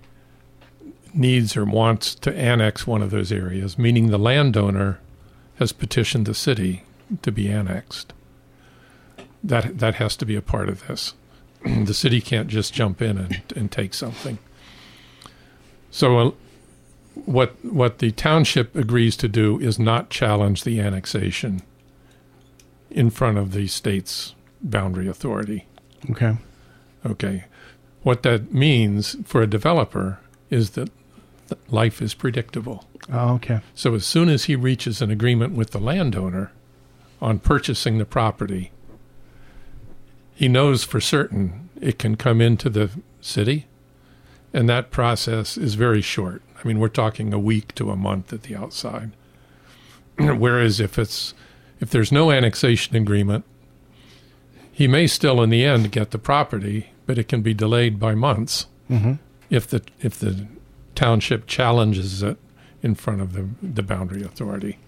[1.14, 5.01] needs or wants to annex one of those areas, meaning the landowner
[5.61, 6.83] has petitioned the city
[7.23, 8.12] to be annexed.
[9.44, 11.14] That that has to be a part of this.
[11.64, 14.38] the city can't just jump in and, and take something.
[15.90, 16.31] So uh,
[17.14, 21.62] what what the township agrees to do is not challenge the annexation
[22.90, 25.66] in front of the state's boundary authority.
[26.11, 26.37] Okay.
[27.05, 27.44] Okay.
[28.03, 31.00] What that means for a developer is that th-
[31.69, 32.85] life is predictable.
[33.13, 33.61] Oh, okay.
[33.75, 36.53] So as soon as he reaches an agreement with the landowner
[37.21, 38.71] on purchasing the property,
[40.35, 43.67] he knows for certain it can come into the city,
[44.53, 46.43] and that process is very short.
[46.63, 49.13] I mean, we're talking a week to a month at the outside.
[50.19, 51.35] Whereas if it's
[51.81, 53.45] if there's no annexation agreement,
[54.71, 58.15] he may still in the end get the property, but it can be delayed by
[58.15, 59.13] months Mm-hmm.
[59.51, 60.47] if the if the
[60.94, 62.37] township challenges it
[62.83, 64.79] in front of the the boundary authority.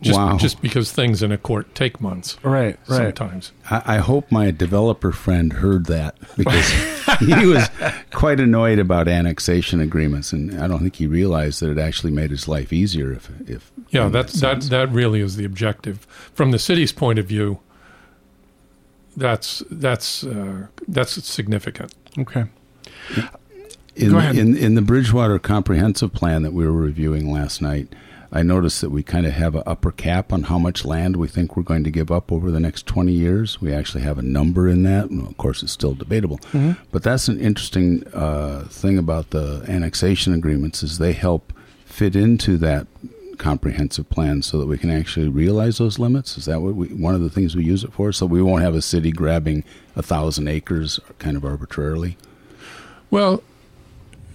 [0.00, 0.36] Just wow.
[0.36, 2.78] just because things in a court take months Right.
[2.86, 3.16] Right.
[3.16, 3.52] sometimes.
[3.70, 6.70] I, I hope my developer friend heard that because
[7.18, 7.68] he was
[8.12, 12.30] quite annoyed about annexation agreements, and I don't think he realized that it actually made
[12.30, 13.12] his life easier.
[13.12, 17.18] If, if Yeah, in that that that really is the objective from the city's point
[17.18, 17.60] of view.
[19.16, 21.94] That's that's uh, that's significant.
[22.18, 22.44] Okay.
[23.96, 24.36] In, Go ahead.
[24.36, 27.94] in in the Bridgewater comprehensive plan that we were reviewing last night.
[28.32, 31.28] I noticed that we kind of have an upper cap on how much land we
[31.28, 33.60] think we're going to give up over the next 20 years.
[33.60, 35.08] We actually have a number in that.
[35.08, 36.40] Well, of course, it's still debatable.
[36.90, 41.52] But that's an interesting uh, thing about the annexation agreements is they help
[41.84, 42.88] fit into that
[43.38, 46.36] comprehensive plan so that we can actually realize those limits.
[46.36, 48.10] Is that what we, one of the things we use it for?
[48.10, 49.62] So we won't have a city grabbing
[49.94, 52.16] a thousand acres kind of arbitrarily.
[53.10, 53.44] Well,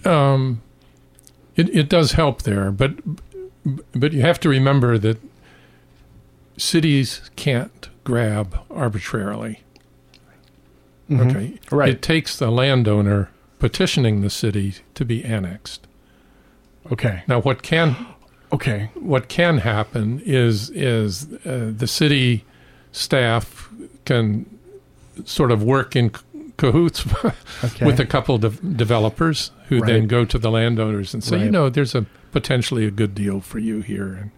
[0.06, 0.62] um,
[1.56, 2.92] it it does help there, but
[3.94, 5.18] but you have to remember that
[6.56, 9.60] cities can't grab arbitrarily.
[11.10, 11.30] Mhm.
[11.30, 11.88] Okay, Right.
[11.90, 15.86] It takes the landowner petitioning the city to be annexed.
[16.92, 17.22] Okay.
[17.26, 17.96] Now, what can
[18.52, 18.90] Okay.
[18.94, 22.44] what can happen is is uh, the city
[22.92, 23.70] staff
[24.04, 24.46] can
[25.24, 26.10] sort of work in
[26.60, 27.04] cahoots
[27.64, 27.84] Okay.
[27.86, 31.68] with a couple of developers who then go to the landowners and say, you know,
[31.68, 34.30] there's a potentially a good deal for you here and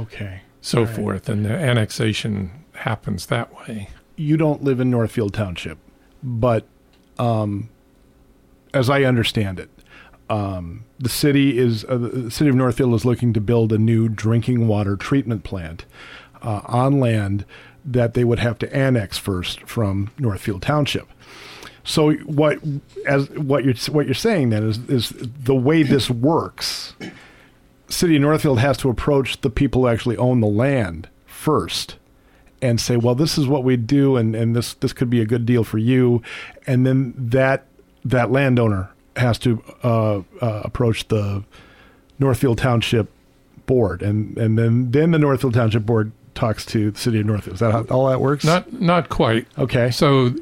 [0.00, 0.40] okay.
[0.60, 0.96] so Right.
[0.96, 3.88] forth, and the annexation happens that way.
[4.16, 5.78] you don't live in Northfield Township,
[6.22, 6.64] but
[7.18, 7.68] um,
[8.72, 9.70] as I understand it,
[10.30, 14.08] um, the city is uh, the city of Northfield is looking to build a new
[14.08, 15.84] drinking water treatment plant.
[16.42, 17.44] uh, on land
[17.84, 21.06] that they would have to annex first from Northfield Township.
[21.86, 22.58] So what
[23.06, 26.94] as what you're what you're saying then is is the way this works.
[27.88, 31.96] City of Northfield has to approach the people who actually own the land first
[32.60, 35.24] and say, well, this is what we do, and, and this this could be a
[35.24, 36.22] good deal for you,
[36.66, 37.66] and then that
[38.04, 41.44] that landowner has to uh, uh, approach the
[42.18, 43.08] Northfield Township
[43.66, 47.54] board, and and then then the Northfield Township board talks to the city of Northfield.
[47.54, 48.44] Is that how all that works?
[48.44, 49.46] Not not quite.
[49.56, 49.92] okay.
[49.92, 50.34] So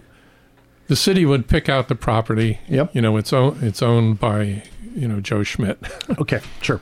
[0.88, 2.58] the city would pick out the property.
[2.68, 2.94] Yep.
[2.94, 4.62] You know, it's own, it's owned by
[4.94, 5.78] you know Joe Schmidt.
[6.18, 6.80] Okay, sure.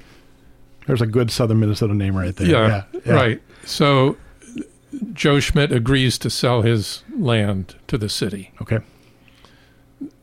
[0.87, 2.47] There's a good Southern Minnesota name right there.
[2.49, 3.12] yeah, yeah.
[3.12, 3.43] right.
[3.65, 4.17] So
[5.12, 8.53] Joe Schmidt agrees to sell his land to the city.
[8.61, 8.81] Okay,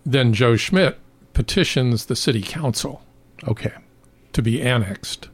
[0.06, 0.98] Then Joe Schmidt
[1.34, 3.02] petitions the city council
[3.48, 3.72] okay,
[4.34, 5.30] to be annexed.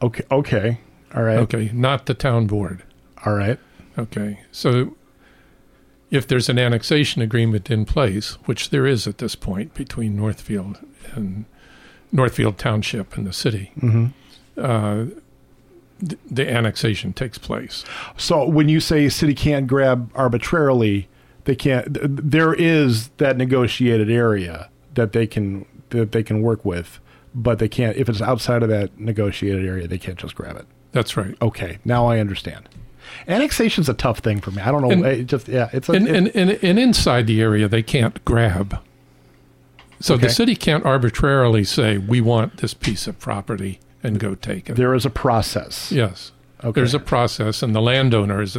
[0.00, 0.78] okay, okay.
[1.14, 2.84] All right, Okay, not the town board.
[3.26, 3.58] all right.
[3.98, 4.96] Okay, so
[6.12, 10.78] if there's an annexation agreement in place, which there is at this point between Northfield
[11.14, 11.46] and
[12.12, 14.06] Northfield Township and the city, hmm
[14.58, 15.06] uh,
[16.06, 17.84] th- the annexation takes place.
[18.18, 21.08] So when you say city can't grab arbitrarily,
[21.44, 21.94] they can't.
[21.94, 27.00] th- There is that negotiated area that they can that they can work with,
[27.34, 27.96] but they can't.
[27.96, 30.66] If it's outside of that negotiated area, they can't just grab it.
[30.92, 31.34] That's right.
[31.40, 32.68] Okay, now I understand.
[33.28, 34.62] Annexation's a tough thing for me.
[34.62, 34.90] I don't know.
[34.90, 38.24] And- it just yeah, it's a, And, and, and, and inside the area, they can't
[38.24, 38.78] grab.
[40.00, 40.26] So Okay.
[40.26, 44.74] the city can't arbitrarily say, we want this piece of property and go take it.
[44.76, 45.92] there is a process.
[45.92, 46.32] yes.
[46.64, 46.72] Okay.
[46.80, 48.54] There's a process, and the landowner is,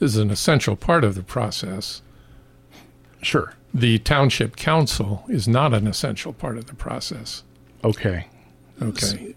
[0.00, 2.00] is an essential part of the process.
[3.22, 3.54] Sure.
[3.72, 7.42] The township council is not an essential part of the process.
[7.82, 8.28] Okay.
[8.80, 9.34] Okay.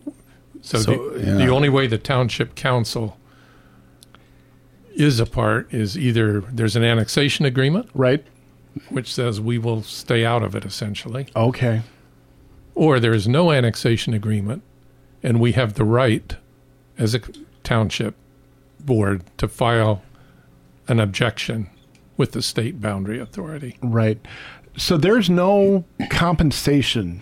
[0.61, 1.33] So, So, the, yeah.
[1.35, 3.17] the only way the township council
[4.97, 8.25] is a part is either there's an annexation agreement, Right.
[8.89, 11.81] which says we will stay out of it essentially, Okay.
[12.75, 14.61] or there is no annexation agreement,
[15.23, 16.35] and we have the right
[16.97, 17.21] as a
[17.63, 18.15] township
[18.79, 20.01] board to file
[20.87, 21.69] an objection
[22.15, 23.77] with the state boundary authority.
[23.81, 24.19] Right.
[24.77, 27.21] So there's no compensation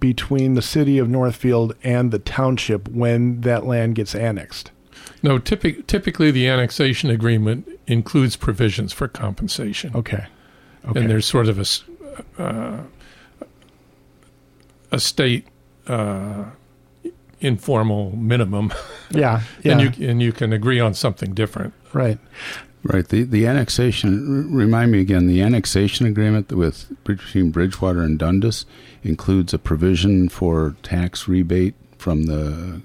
[0.00, 4.70] between the city of Northfield and the township when that land gets annexed.
[5.24, 9.90] No, typic, typically the annexation agreement includes provisions for compensation.
[9.94, 10.26] Okay.
[10.86, 11.00] Okay.
[11.00, 11.82] and there's sort of a s-
[12.38, 12.78] uh,
[14.92, 15.46] a state
[15.86, 16.44] uh,
[17.40, 18.72] informal minimum,
[19.10, 19.40] yeah.
[19.62, 19.78] Yeah.
[19.78, 21.72] and you and you can agree on something different.
[21.92, 22.18] right.
[22.86, 23.08] Right.
[23.08, 24.10] The the annexation.
[24.52, 25.26] r- Remind me again.
[25.26, 28.66] The annexation agreement with between Bridgewater and Dundas
[29.02, 32.82] includes a provision for tax rebate from the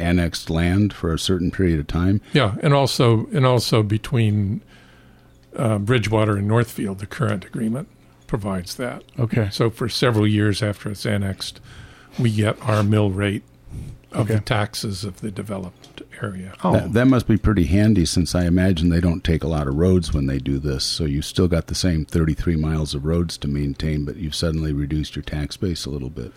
[0.00, 2.20] annexed land for a certain period of time.
[2.32, 4.62] Yeah, and also and also between
[5.56, 7.88] uh, Bridgewater and Northfield, the current agreement
[8.26, 9.02] provides that.
[9.18, 9.48] Okay.
[9.50, 11.60] So for several years after it's annexed,
[12.18, 13.42] we get our mill rate
[14.12, 14.34] of Okay.
[14.34, 16.54] the taxes of the developed area.
[16.64, 16.72] Oh.
[16.72, 19.74] That, that must be pretty handy since I imagine they don't take a lot of
[19.76, 20.84] roads when they do this.
[20.84, 24.72] So you still got the same 33 miles of roads to maintain, but you've suddenly
[24.72, 26.32] reduced your tax base a little bit.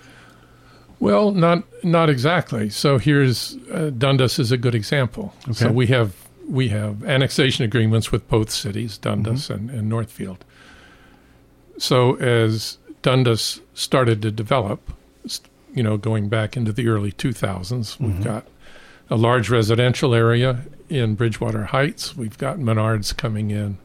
[0.99, 2.69] Well, not not exactly.
[2.69, 5.34] So here's uh, Dundas is a good example.
[5.51, 6.15] So we have
[6.47, 9.69] we have annexation agreements with both cities, Dundas mm-hmm.
[9.69, 10.43] and, and Northfield.
[11.77, 14.93] So as Dundas started to develop,
[15.73, 18.23] you know, going back into the early 2000s, we've mm-hmm.
[18.23, 18.47] got
[19.10, 22.15] a large residential area in Bridgewater Heights.
[22.15, 23.77] We've got Menards coming in,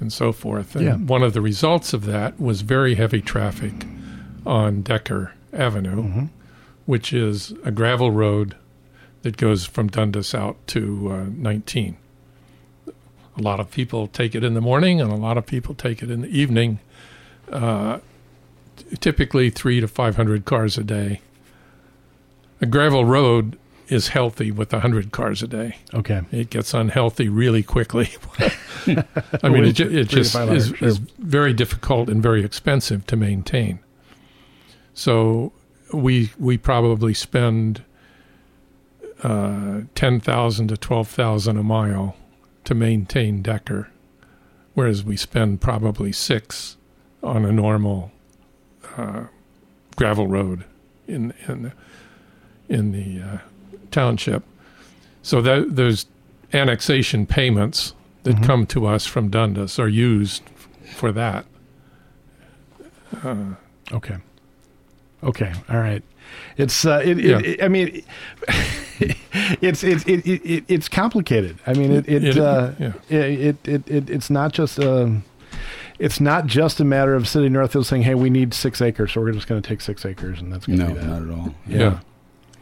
[0.00, 0.76] and so forth.
[0.76, 0.96] And Yeah.
[0.96, 3.86] one of the results of that was very heavy traffic
[4.44, 6.24] on Decker Avenue mm-hmm.
[6.86, 8.56] Which is a gravel road
[9.22, 11.96] that goes from Dundas out to uh, 19.
[12.86, 16.02] A lot of people take it in the morning, and a lot of people take
[16.02, 16.78] it in the evening.
[17.50, 17.98] Uh,
[19.00, 21.20] typically, three to 500 cars a day.
[22.60, 25.76] A gravel road is healthy with 100 cars a day.
[25.92, 26.22] Okay.
[26.32, 28.10] It gets unhealthy really quickly.
[29.42, 30.88] I mean, it, it just is, sure.
[30.88, 33.80] is very difficult and very expensive to maintain.
[34.94, 35.52] So
[35.92, 37.82] we we probably spend
[39.22, 42.16] uh, ten thousand to twelve thousand a mile
[42.64, 43.88] to maintain Decker,
[44.74, 46.76] whereas we spend probably six
[47.22, 48.10] on a normal
[48.96, 49.24] uh,
[49.96, 50.64] gravel road
[51.06, 51.72] in in the,
[52.68, 53.38] in the uh,
[53.90, 54.42] township.
[55.22, 56.06] So that those
[56.52, 57.94] annexation payments
[58.24, 58.44] that Mhm.
[58.44, 60.42] come to us from Dundas are used
[60.94, 61.46] for that.
[63.92, 64.16] Okay.
[65.26, 65.52] Okay.
[65.68, 66.02] All right.
[66.56, 67.38] It's uh, it, Yeah.
[67.38, 68.02] it, it- I mean,
[69.60, 71.58] it's it's it, it, it's complicated.
[71.66, 72.92] I mean, it it It- uh, yeah.
[73.08, 75.20] it, it, it, it it's not just a
[75.98, 79.20] it's not just a matter of City Northfield saying, "Hey, we need six acres, so
[79.20, 81.06] we're just going to take six acres," and that's going to No, be that.
[81.06, 81.54] not at all.
[81.66, 81.98] Yeah.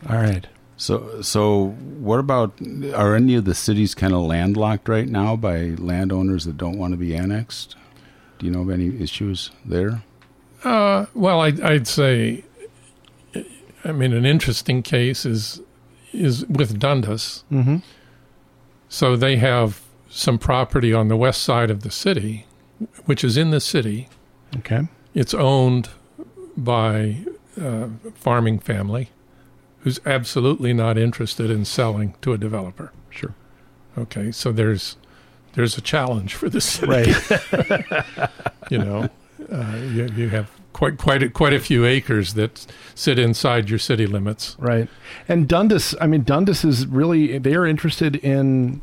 [0.08, 0.46] All right.
[0.76, 1.68] So, so
[2.00, 2.52] what about
[2.94, 6.92] are any of the cities kind of landlocked right now by landowners that don't want
[6.92, 7.76] to be annexed?
[8.38, 10.02] Do you know of any issues there?
[10.64, 12.42] Uh, well, I, I'd say,
[13.84, 15.60] I mean, an interesting case is
[16.12, 17.44] is with Dundas.
[17.50, 17.78] Mm-hmm.
[18.88, 22.46] So they have some property on the west side of the city,
[23.04, 24.08] which is in the city.
[24.58, 24.82] Okay.
[25.12, 25.88] It's owned
[26.56, 27.24] by
[27.60, 29.10] a farming family
[29.80, 32.92] who's absolutely not interested in selling to a developer.
[33.10, 33.34] Sure.
[33.98, 34.96] Okay, so there's
[35.54, 37.12] there's a challenge for the city.
[37.12, 38.30] Right.
[38.70, 39.08] you know,
[39.52, 43.78] uh, you, you have quite quite a, quite a few acres that sit inside your
[43.78, 44.56] city limits.
[44.58, 44.88] Right.
[45.26, 48.82] And Dundas, I mean, Dundas is really, they are interested in,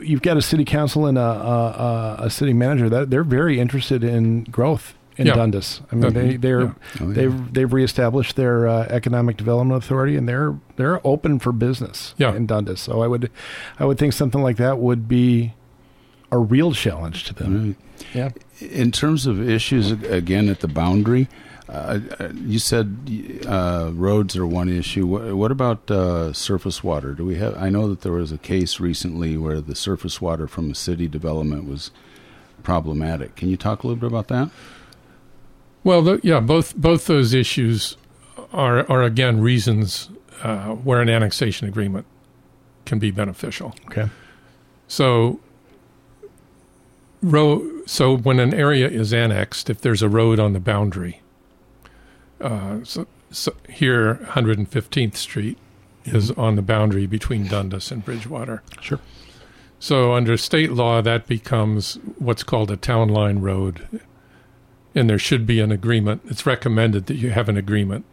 [0.00, 4.02] you've got a city council and a, a, a city manager that they're very interested
[4.02, 5.34] in growth in Yeah.
[5.34, 5.82] Dundas.
[5.92, 6.72] I mean, they, they're, Yeah.
[7.00, 7.14] Oh, yeah.
[7.14, 12.46] they've, they've reestablished their uh, economic development authority and they're, they're open for business in
[12.46, 12.80] Dundas.
[12.80, 13.30] So I would,
[13.78, 15.52] I would think something like that would be
[16.30, 17.66] a real challenge to them.
[17.66, 17.76] Right.
[18.14, 18.30] Yeah.
[18.60, 21.28] In terms of issues, again at the boundary,
[21.68, 25.06] uh, uh, you said uh, roads are one issue.
[25.06, 27.14] What, what about uh, surface water?
[27.14, 27.56] Do we have?
[27.56, 31.08] I know that there was a case recently where the surface water from a city
[31.08, 31.90] development was
[32.62, 33.36] problematic.
[33.36, 34.50] Can you talk a little bit about that?
[35.84, 37.96] Well, the, yeah, both both those issues
[38.52, 40.10] are are again reasons
[40.42, 42.06] uh, where an annexation agreement
[42.84, 43.74] can be beneficial.
[43.86, 44.08] Okay.
[44.88, 45.40] So,
[47.22, 47.88] road.
[47.88, 51.20] So when an area is annexed, if there's a road on the boundary,
[52.40, 55.58] uh, so, so here 115th Street
[56.04, 58.62] is on the boundary between Dundas and Bridgewater.
[58.80, 58.98] Sure.
[59.78, 64.00] So under state law, that becomes what's called a town line road,
[64.94, 66.22] and there should be an agreement.
[66.26, 68.04] It's recommended that you have an agreement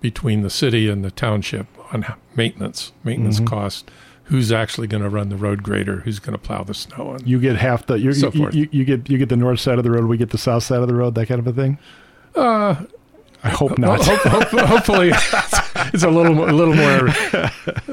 [0.00, 3.46] between the city and the township on maintenance, maintenance Mhm.
[3.46, 3.90] cost.
[4.26, 5.98] Who's actually going to run the road grader?
[6.00, 7.12] Who's going to plow the snow?
[7.12, 8.54] And You get half the, you're, So you, forth.
[8.54, 10.06] you, you get, you get the north side of the road.
[10.06, 11.78] We get the south side of the road, that kind of a thing.
[12.34, 12.74] uh,
[13.44, 14.04] I hope not.
[14.04, 15.10] Ho- ho- ho- hopefully,
[15.94, 17.08] it's a little a little more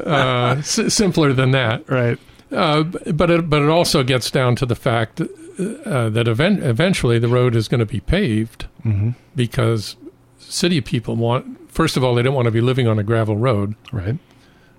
[0.06, 1.88] uh, s- simpler than that.
[1.90, 2.18] right.
[2.52, 7.18] Uh, but it, but it also gets down to the fact uh, that event, eventually
[7.20, 9.12] the road is going to be paved Mm-hmm.
[9.36, 9.96] because
[10.40, 11.72] city people want.
[11.72, 13.76] First of all, they don't want to be living on a gravel road.
[13.92, 14.18] Right.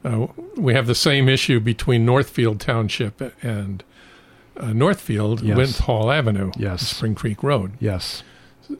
[0.05, 3.83] Uh, we have the same issue between Northfield Township and
[4.57, 5.57] uh, Northfield, Yes.
[5.57, 6.87] Wint Hall Avenue, Yes.
[6.87, 7.73] Spring Creek Road.
[7.81, 8.23] Yes.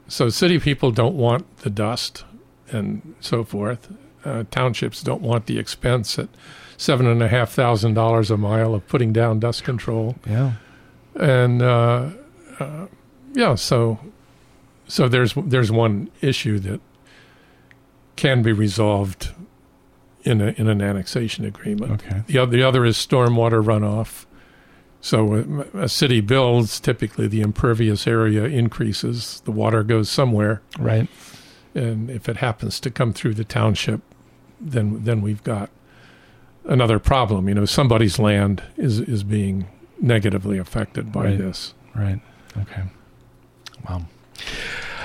[0.07, 2.23] So city people don't want the dust
[2.71, 3.91] and so forth.
[4.23, 6.29] Uh, townships don't want the expense at
[6.77, 10.15] seven and a half thousand dollars a mile of putting down dust control.
[10.27, 10.53] Yeah.
[11.15, 12.09] And uh,
[12.59, 12.87] uh,
[13.33, 13.99] yeah, so
[14.87, 16.81] so there's there's one issue that
[18.15, 19.31] can be resolved
[20.25, 22.03] in a, in an annexation agreement.
[22.03, 22.23] Okay.
[22.27, 24.25] The other, the other is stormwater runoff.
[25.01, 25.35] So
[25.73, 31.07] a, a city builds, typically the impervious area increases, the water goes somewhere, Right.
[31.75, 34.01] and if it happens to come through the township,
[34.59, 35.69] then then we've got
[36.63, 37.47] another problem.
[37.47, 39.67] You know, somebody's land is is being
[40.01, 41.37] negatively affected by Right.
[41.37, 41.73] this.
[41.93, 42.19] Right.
[42.61, 42.81] Okay.
[43.87, 44.05] Wow.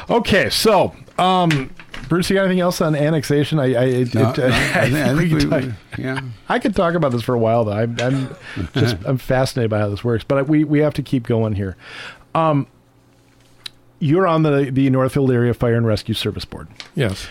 [0.08, 0.48] Okay.
[0.50, 1.70] So, um,
[2.10, 3.58] Bruce, you got anything else on annexation?
[3.58, 5.62] I, I, it, No, it, no, I, think, I think could we, talk-
[5.96, 6.20] we- yeah.
[6.48, 7.72] I could talk about this for a while, though.
[7.72, 8.36] I'm, I'm
[8.74, 11.76] just I'm fascinated by how this works, but we we have to keep going here.
[12.34, 12.66] Um,
[14.00, 16.68] you're on the the Northfield Area Fire and Rescue Service Board.
[16.94, 17.26] Yes.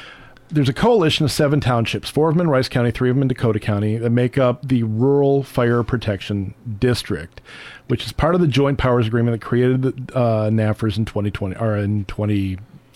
[0.51, 3.21] There's a coalition of seven townships, four of them in Rice County, three of them
[3.21, 7.39] in Dakota County, that make up the Rural Fire Protection District,
[7.87, 11.55] which is part of the Joint Powers Agreement that created the uh, NAFRS in 2020
[11.57, 12.05] or in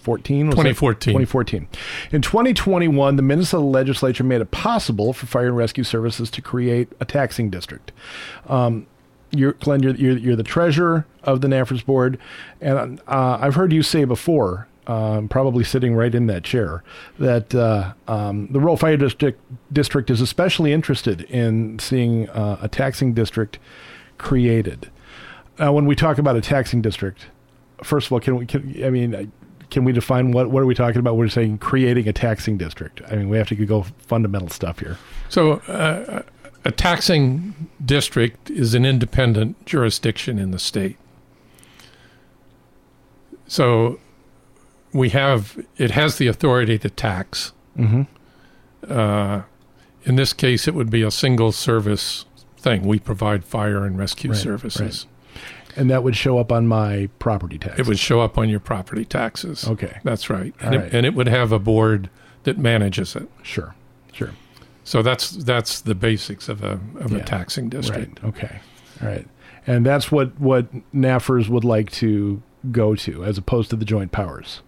[0.04, 0.48] 2014.
[0.48, 1.14] was 2014.
[1.14, 1.68] 2014.
[2.12, 6.90] In 2021, the Minnesota legislature made it possible for fire and rescue services to create
[7.00, 7.92] a taxing district.
[8.48, 8.88] Um,
[9.32, 12.20] you're, Glen, you're, you're, you're the treasurer of the NAFRS board,
[12.62, 16.84] and uh, I've heard you say before, um, probably sitting right in that chair,
[17.18, 22.68] that uh, um, the rural fire district district is especially interested in seeing uh, a
[22.68, 23.60] taxing district
[24.18, 24.92] created.
[25.58, 27.28] Now, when we talk about a taxing district,
[27.84, 28.46] first of all, can we?
[28.46, 29.28] Can, I mean, I-
[29.74, 31.18] can we define what what are we talking about?
[31.18, 33.02] We're saying creating a taxing district.
[33.10, 34.98] I mean, we have to go fundamental stuff here.
[35.30, 36.22] So uh,
[36.64, 40.98] a taxing district is an independent jurisdiction in the state.
[43.48, 44.00] So
[44.94, 47.52] we have it has the authority to tax.
[47.78, 48.04] Mm-hmm.
[48.90, 49.42] Uh,
[50.06, 52.26] In this case, it would be a single service
[52.58, 52.84] thing.
[52.84, 55.08] We provide fire and rescue Right, services.
[55.76, 57.80] And that would show up on my property tax.
[57.80, 59.68] It would show up on your property taxes.
[59.68, 59.98] Okay.
[60.04, 60.54] That's right.
[60.62, 60.86] And, right.
[60.86, 62.10] It, and it would have a board
[62.44, 63.28] that manages it.
[63.42, 63.74] Sure.
[64.12, 64.32] Sure.
[64.84, 67.20] So that's that's the basics of a of Yeah.
[67.20, 68.22] a taxing district.
[68.22, 68.30] Right.
[68.30, 68.60] Okay.
[69.02, 69.28] All right.
[69.66, 74.12] And that's what what NAFRS would like to go to, as opposed to the joint
[74.12, 74.62] powers,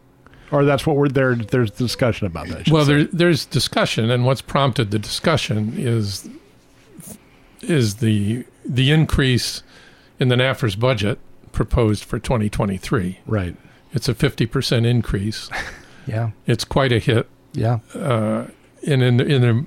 [0.52, 1.36] or that's what we're there.
[1.36, 2.70] There's discussion about that.
[2.70, 6.30] Well, there, there's discussion, and what's prompted the discussion is
[7.62, 9.64] is the the increase
[10.20, 11.20] in the NAFR's budget
[11.52, 13.20] proposed for 2023.
[13.26, 13.56] right.
[13.94, 15.50] It's a 50 percent increase.
[16.08, 16.32] Yeah.
[16.46, 17.28] It's quite a hit.
[17.54, 17.80] Yeah.
[17.96, 18.46] uh,
[18.84, 19.66] in in the, in the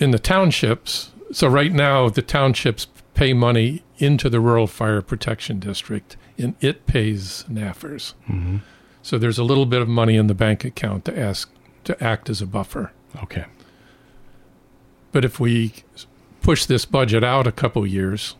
[0.00, 1.12] in the townships.
[1.30, 6.86] So right now, the townships pay money into the Rural Fire Protection District, and it
[6.86, 8.14] pays NAFRS.
[8.26, 8.56] hmm
[9.02, 11.48] So there's a little bit of money in the bank account to ask
[11.84, 12.90] to act as a buffer.
[13.22, 13.44] Okay.
[15.12, 15.74] But if we
[16.44, 18.36] push this budget out a couple years,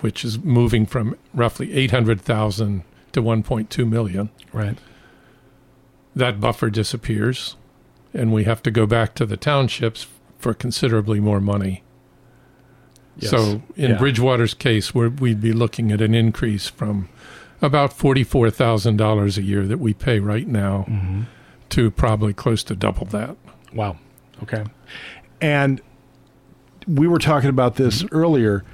[0.00, 4.76] which is moving from roughly eight hundred thousand to one point two million, Right.
[6.14, 7.56] that buffer disappears
[8.14, 10.06] and we have to go back to the townships
[10.38, 11.82] for considerably more money.
[13.18, 13.30] Yes.
[13.30, 13.98] So in Yeah.
[13.98, 17.08] Bridgewater's case, we're, we'd be looking at an increase from
[17.62, 21.24] about $44,000 a year that we pay right now Mhm.
[21.70, 23.34] to probably close to double that.
[23.72, 23.96] Wow.
[24.42, 24.64] Okay.
[25.40, 25.80] And
[26.86, 28.64] we were talking about this earlier.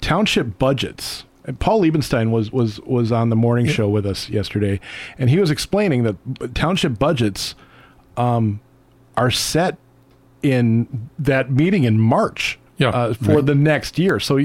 [0.00, 1.24] Township budgets.
[1.44, 3.72] And Paul Liebenstein was was was on the morning Yeah.
[3.72, 4.78] show with us yesterday,
[5.18, 6.16] and he was explaining that
[6.54, 7.54] township budgets
[8.16, 8.60] um,
[9.16, 9.78] are set
[10.42, 12.90] in that meeting in March Yeah.
[12.90, 14.20] uh, for the next year.
[14.20, 14.38] So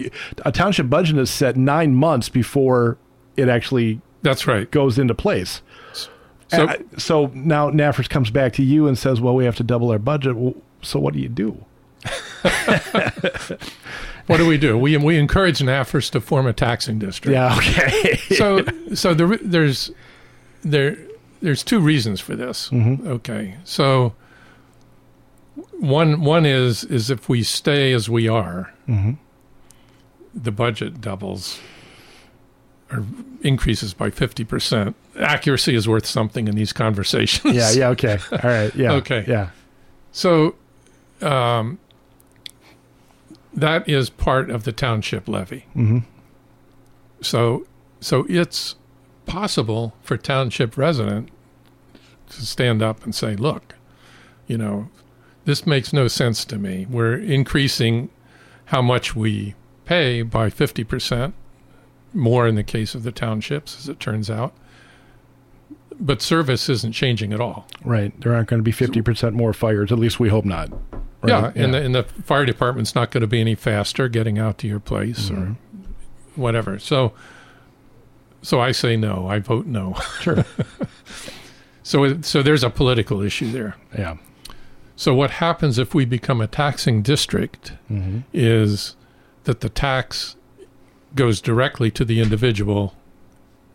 [0.45, 2.97] a township budget is set nine months before
[3.37, 4.69] it actually That's right.
[4.71, 5.61] goes into place.
[5.93, 6.09] So-
[6.47, 9.89] So, so now NAFRS comes back to you and says, "Well, we have to double
[9.91, 11.57] our budget." Well, so what do you do?
[14.27, 14.75] What do we do?
[14.77, 17.33] We, we encourage NAFRS to form a taxing district.
[17.33, 17.55] Yeah.
[17.57, 18.15] Okay.
[18.35, 19.91] so so the, there's
[20.63, 20.97] there
[21.41, 22.69] there's two reasons for this.
[22.71, 23.05] Mhm.
[23.05, 24.13] Okay, so
[25.79, 29.11] one one is is if we stay as we are, hmm
[30.37, 31.59] the budget doubles
[32.91, 33.05] or
[33.41, 34.95] increases by fifty percent.
[35.19, 37.55] Accuracy is worth something in these conversations.
[37.55, 37.71] Yeah.
[37.71, 37.89] Yeah.
[37.89, 38.17] Okay.
[38.31, 38.75] All right.
[38.75, 38.93] Yeah.
[38.93, 39.23] Okay.
[39.27, 39.49] Yeah.
[40.11, 40.55] So
[41.21, 41.77] um,
[43.55, 45.65] that is part of the township levy.
[45.73, 45.99] hmm
[47.21, 47.65] So
[47.99, 48.75] so it's
[49.25, 51.29] possible for township resident
[52.29, 53.75] to stand up and say, "Look,
[54.47, 54.89] you know,
[55.45, 56.85] this makes no sense to me.
[56.89, 58.09] We're increasing
[58.65, 61.33] how much we pay by 50%
[62.13, 64.53] more in the case of the townships as it turns out.
[65.99, 67.67] But service isn't changing at all.
[67.83, 68.19] Right.
[68.21, 69.91] There aren't going to be fifty percent more fires.
[69.91, 70.69] At least we hope not.
[71.29, 74.57] Yeah, and the, and the fire department's not going to be any faster getting out
[74.59, 75.37] to your place Mhm.
[75.37, 75.55] or
[76.35, 76.79] whatever.
[76.79, 77.13] So,
[78.41, 79.27] so I say no.
[79.27, 79.93] I vote no.
[80.21, 80.45] sure.
[81.83, 83.75] So, so there's a political issue there.
[83.95, 84.17] Yeah.
[84.95, 88.95] So, what happens if we become a taxing district hmm is
[89.43, 90.35] that the tax
[91.13, 92.95] goes directly to the individual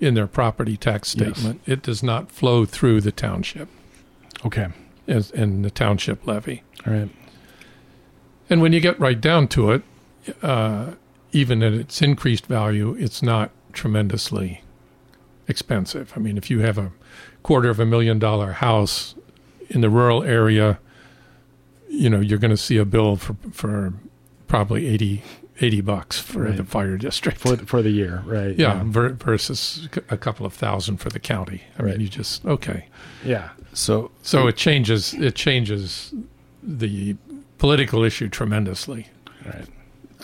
[0.00, 1.36] in their property tax Yes.
[1.38, 1.60] statement.
[1.66, 3.68] It does not flow through the township
[4.44, 4.66] Okay.
[5.06, 6.64] as in the township levy.
[6.84, 7.10] All right.
[8.50, 9.82] And when you get right down to it,
[10.42, 10.92] uh,
[11.32, 14.62] even at its increased value, it's not tremendously
[15.48, 16.12] expensive.
[16.16, 16.90] I mean, if you have a
[17.42, 19.14] quarter of a million dollar house
[19.68, 20.78] in the rural area,
[21.88, 23.92] you know, you're going to see a bill for, for
[24.48, 25.22] probably 80,
[25.60, 26.56] 80 bucks for Right.
[26.56, 27.38] the fire district.
[27.38, 28.22] For for the year.
[28.26, 28.56] Right.
[28.58, 31.62] yeah, ver- versus a couple of thousand for the county.
[31.78, 31.92] I Right.
[31.92, 32.86] mean, you just okay.
[33.24, 33.50] Yeah.
[33.72, 35.14] So, So it changes.
[35.14, 36.12] It changes
[36.62, 37.16] the
[37.60, 39.06] political issue tremendously.
[39.46, 39.66] All right.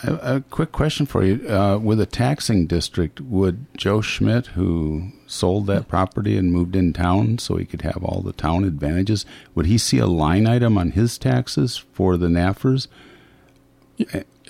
[0.03, 5.11] a, a quick question for you: uh, With a taxing district, would Joe Schmidt, who
[5.27, 9.25] sold that property and moved in town so he could have all the town advantages,
[9.55, 12.87] would he see a line item on his taxes for the NAFRS?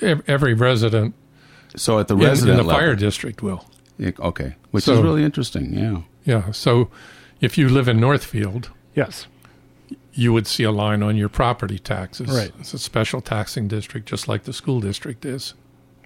[0.01, 1.15] Ev- Every resident
[1.75, 3.65] So at the resident in, in the level, fire district will.
[3.97, 5.73] Yeah, okay, which So- is really interesting.
[5.73, 6.01] Yeah.
[6.23, 6.51] Yeah.
[6.51, 6.89] So
[7.41, 9.27] if you live in Northfield, Yes.
[10.17, 12.27] You would see a line on your property taxes.
[12.29, 12.51] Right.
[12.59, 15.53] It's a special taxing district, just like the school district is.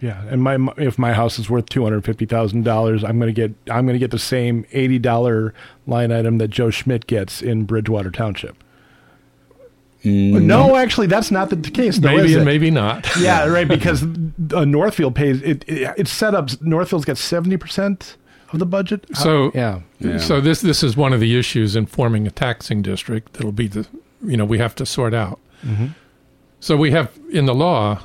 [0.01, 3.31] Yeah, and my if my house is worth two hundred fifty thousand dollars, I'm gonna
[3.31, 5.53] get I'm gonna get the same eighty dollar
[5.85, 8.55] line item that Joe Schmidt gets in Bridgewater Township.
[10.03, 11.99] Mm, No, actually, that's not the case.
[11.99, 12.45] Though, maybe is and it?
[12.45, 13.07] maybe not.
[13.19, 13.67] Yeah, right.
[13.67, 14.03] Because
[14.53, 15.93] uh, Northfield pays it, it.
[15.97, 16.49] It's set up.
[16.61, 18.17] Northfield's got seventy percent
[18.51, 19.05] of the budget.
[19.13, 20.17] How- So- yeah, Yeah.
[20.17, 23.33] So this this is one of the issues in forming a taxing district.
[23.33, 23.87] That'll be the
[24.23, 25.39] you know we have to sort out.
[25.63, 25.87] Mm-hmm.
[26.59, 28.01] So we have in the law,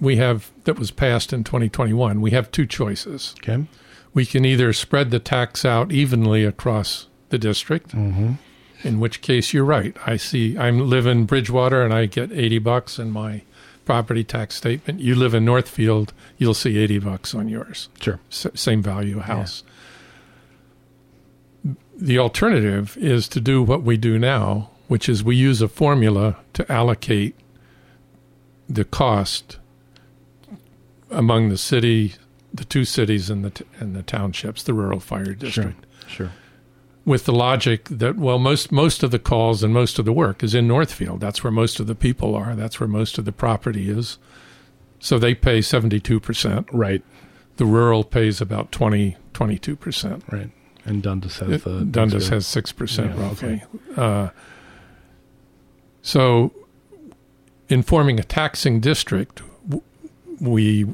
[0.00, 2.20] we have that was passed in 2021.
[2.20, 3.34] We have two choices.
[3.38, 3.64] Okay.
[4.12, 8.32] We can either spread the tax out evenly across the district, mm-hmm.
[8.82, 9.96] in which case you're right.
[10.06, 10.56] I see.
[10.56, 13.42] I live in Bridgewater and I get 80 bucks in my
[13.84, 15.00] property tax statement.
[15.00, 17.88] You live in Northfield, you'll see 80 bucks on yours.
[18.00, 18.20] Sure.
[18.30, 19.62] S- same value house.
[21.96, 26.36] The alternative is to do what we do now, which is we use a formula
[26.54, 27.34] to allocate
[28.68, 29.58] the cost
[31.10, 32.14] among the city,
[32.52, 36.26] the two cities and the t- and the townships, the rural fire district, Sure.
[36.26, 36.32] sure.
[37.04, 40.42] with the logic that well, most most of the calls and most of the work
[40.42, 41.20] is in Northfield.
[41.20, 42.54] That's where most of the people are.
[42.56, 44.18] That's where most of the property is.
[44.98, 46.68] So they pay seventy two percent.
[46.72, 47.02] Right.
[47.58, 50.22] The rural pays about 20, 22 percent.
[50.30, 50.50] Right.
[50.84, 53.62] And Dundas has the Dundas has six percent Yeah, roughly.
[53.96, 54.28] Uh,
[56.06, 56.52] so,
[57.68, 59.42] in forming a taxing district,
[60.40, 60.86] we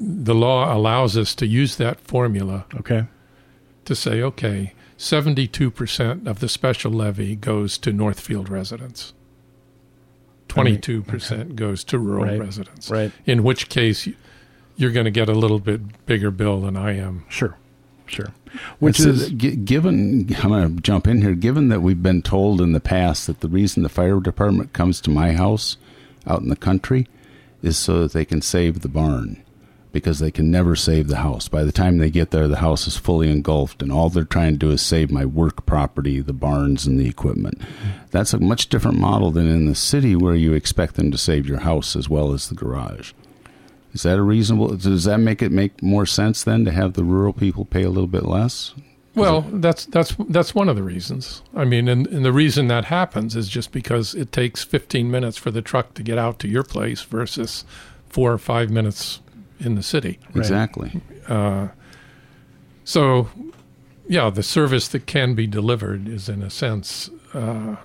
[0.00, 3.04] the law allows us to use that formula Okay.
[3.84, 9.14] to say, okay, seventy-two percent of the special levy goes to Northfield residents.
[10.48, 12.40] Twenty-two percent goes to rural Right.
[12.40, 12.90] residents.
[12.90, 13.12] Right.
[13.24, 14.08] In which case,
[14.76, 17.24] you're going to get a little bit bigger bill than I am.
[17.28, 17.56] Sure.
[18.06, 18.32] Sure.
[18.78, 20.34] Which is given.
[20.42, 21.34] I'm going to jump in here.
[21.34, 25.00] Given that we've been told in the past that the reason the fire department comes
[25.02, 25.76] to my house
[26.26, 27.08] out in the country
[27.62, 29.42] is so that they can save the barn
[29.96, 31.48] because they can never save the house.
[31.48, 34.52] By the time they get there, the house is fully engulfed, and all they're trying
[34.52, 37.62] to do is save my work property, the barns, and the equipment.
[38.10, 41.46] That's a much different model than in the city where you expect them to save
[41.46, 43.12] your house as well as the garage.
[43.96, 44.76] Is that a reasonable?
[44.76, 47.88] Does that make it make more sense then to have the rural people pay a
[47.88, 48.74] little bit less?
[49.14, 51.40] Well, that's that's that's one of the reasons.
[51.54, 55.38] I mean, and, and the reason that happens is just because it takes 15 minutes
[55.38, 57.64] for the truck to get out to your place versus
[58.06, 59.20] four or five minutes
[59.58, 60.18] in the city.
[60.34, 61.00] Exactly.
[62.84, 63.30] So,
[64.06, 67.76] yeah, the service that can be delivered is, in a sense, uh,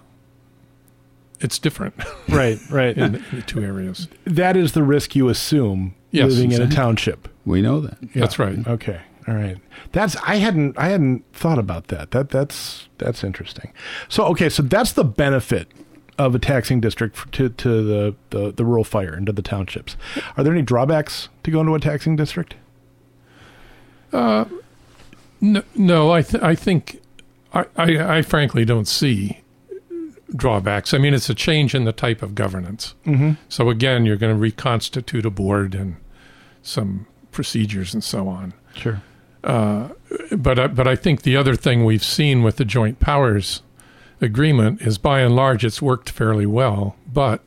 [1.40, 1.96] it's different
[2.28, 2.60] right.
[2.70, 2.98] Right.
[2.98, 4.10] in, in the two areas.
[4.26, 7.28] that is the risk you assume Yes, living in a township.
[7.46, 7.98] We know that.
[8.14, 8.66] That's right.
[8.68, 9.00] Okay.
[9.28, 9.58] All right.
[9.92, 12.12] That's I hadn't I hadn't thought about that.
[12.12, 13.72] That that's that's interesting.
[14.10, 15.68] So okay, so that's the benefit
[16.18, 19.42] of a taxing district f- to to the, the the rural fire and to the
[19.42, 19.96] townships.
[20.38, 22.56] Are there any drawbacks to go into a taxing district?
[24.12, 24.46] Uh,
[25.40, 27.02] No, no I, th- I think
[27.54, 29.41] I, I, I frankly don't see
[30.36, 30.94] drawbacks.
[30.94, 32.96] I mean, it's a change in the type of governance.
[33.06, 33.32] Mm-hmm.
[33.50, 35.98] So again, you're going to reconstitute a board and
[36.62, 38.54] some procedures and so on.
[38.74, 39.02] Sure.
[39.42, 43.62] But I, but I think the other thing we've seen with the joint powers
[44.22, 47.44] agreement is, by and large, it's worked fairly well, but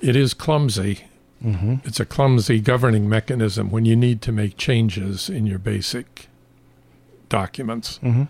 [0.00, 1.04] it is clumsy.
[1.44, 1.76] Mm-hmm.
[1.84, 6.28] It's a clumsy governing mechanism when you need to make changes in your basic
[7.28, 7.98] documents.
[8.02, 8.28] Mhm.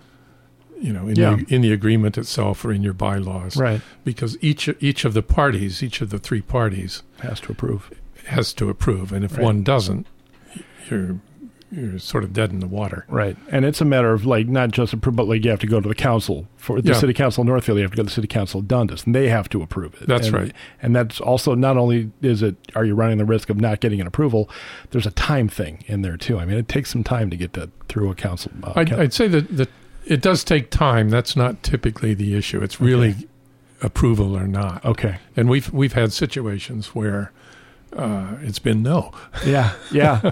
[0.82, 1.36] You know, in Yeah.
[1.36, 3.80] the in the agreement itself or in your bylaws, Right.
[4.04, 7.90] Because each each of the parties, each of the three parties, Has to approve.
[8.26, 9.44] has to approve, and if Right.
[9.44, 10.06] one doesn't,
[10.90, 11.16] you're
[11.74, 13.06] you're sort of dead in the water.
[13.08, 13.34] Right.
[13.50, 15.80] And it's a matter of like not just approve, but like you have to go
[15.80, 16.96] to the council for the Yeah.
[16.98, 17.78] city council of Northfield.
[17.78, 19.94] You have to go to the city council of Dundas, and they have to approve
[19.98, 20.06] it.
[20.06, 20.52] That's And- right.
[20.82, 24.02] And that's also not only is it are you running the risk of not getting
[24.02, 24.50] an approval,
[24.90, 26.38] there's a time thing in there too.
[26.38, 28.52] I mean, it takes some time to get that through a council.
[28.62, 29.70] Uh, I'd, I'd say that, that
[30.04, 31.08] it does take time.
[31.10, 32.62] That's not typically the issue.
[32.62, 33.28] It's really
[33.82, 34.84] approval or not.
[34.84, 35.18] okay.
[35.36, 37.32] And we've we've had situations where
[37.96, 39.12] uh, it's been no.
[39.46, 39.72] Yeah.
[39.90, 40.30] Yeah.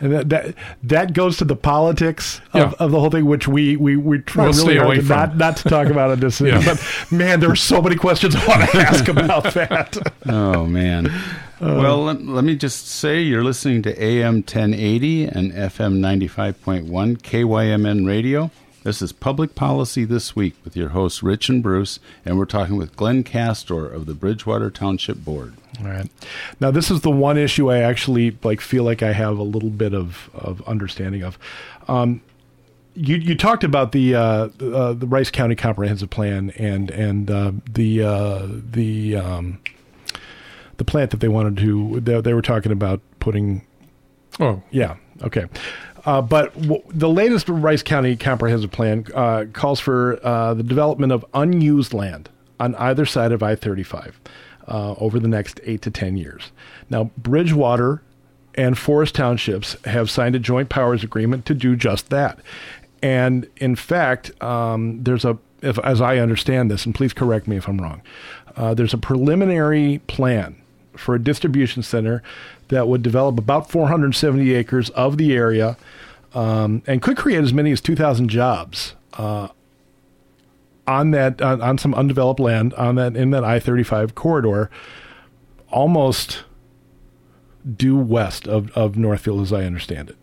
[0.00, 2.72] And that, that that goes to the politics of, Yeah.
[2.78, 5.56] of the whole thing, which we we, we try We'll really hard to not not
[5.58, 6.40] to talk about in this.
[6.44, 6.62] Yeah.
[6.64, 9.96] But man, there are so many questions I want to ask about that.
[10.26, 11.10] Oh man.
[11.60, 18.06] well, let, let me just say you're listening to AM 1080 and FM 95.1 KYMN
[18.06, 18.50] Radio.
[18.84, 22.76] This is Public Policy This Week with your hosts Rich and Bruce, and we're talking
[22.76, 25.54] with Glen Castore of the Bridgewater Township Board.
[25.80, 26.10] All right.
[26.60, 29.70] Now this is the one issue I actually like feel like I have a little
[29.70, 31.38] bit of, of understanding of.
[31.88, 32.20] Um,
[32.94, 37.52] you you talked about the uh, uh, the Rice County Comprehensive Plan and and uh,
[37.72, 39.60] the uh, the um,
[40.76, 43.62] the plant that they wanted to they, they were talking about putting
[44.40, 44.96] Oh, yeah.
[45.22, 45.46] Okay.
[46.04, 51.12] Uh, but w- the latest Rice County Comprehensive Plan uh, calls for uh, the development
[51.12, 52.28] of unused land
[52.60, 54.20] on either side of I 35
[54.68, 56.52] uh, over the next eight to 10 years.
[56.90, 58.02] Now, Bridgewater
[58.54, 62.38] and Forest Townships have signed a joint powers agreement to do just that.
[63.02, 67.56] And in fact, um, there's a if, as I understand this, and please correct me
[67.56, 68.02] if I'm wrong,
[68.54, 70.56] uh, there's a preliminary plan
[70.96, 72.22] for a distribution center
[72.68, 75.76] that would develop about 470 acres of the area
[76.34, 79.48] um, and could create as many as 2,000 jobs uh,
[80.86, 84.70] on that on, on some undeveloped land on that in that I-35 corridor,
[85.70, 86.44] almost
[87.76, 90.16] due west of, of Northfield, as I understand it.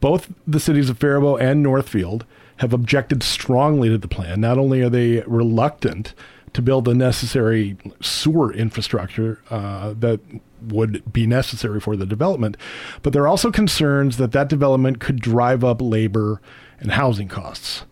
[0.00, 2.26] Both the cities of Faribault and Northfield
[2.56, 4.40] have objected strongly to the plan.
[4.40, 6.14] Not only are they reluctant
[6.56, 10.20] to build the necessary sewer infrastructure uh, that
[10.62, 12.56] would be necessary for the development,
[13.02, 16.40] but there are also concerns that that development could drive up labor
[16.80, 17.84] and housing costs.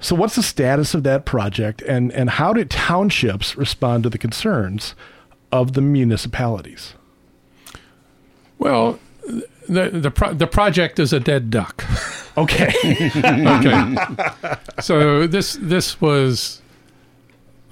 [0.00, 4.18] So, what's the status of that project, and, and how did townships respond to the
[4.18, 4.96] concerns
[5.52, 6.94] of the municipalities?
[8.58, 8.98] Well,
[9.68, 11.84] the the pro- the project is a dead duck.
[12.36, 12.72] Okay.
[13.16, 13.96] okay.
[14.80, 16.60] So this this was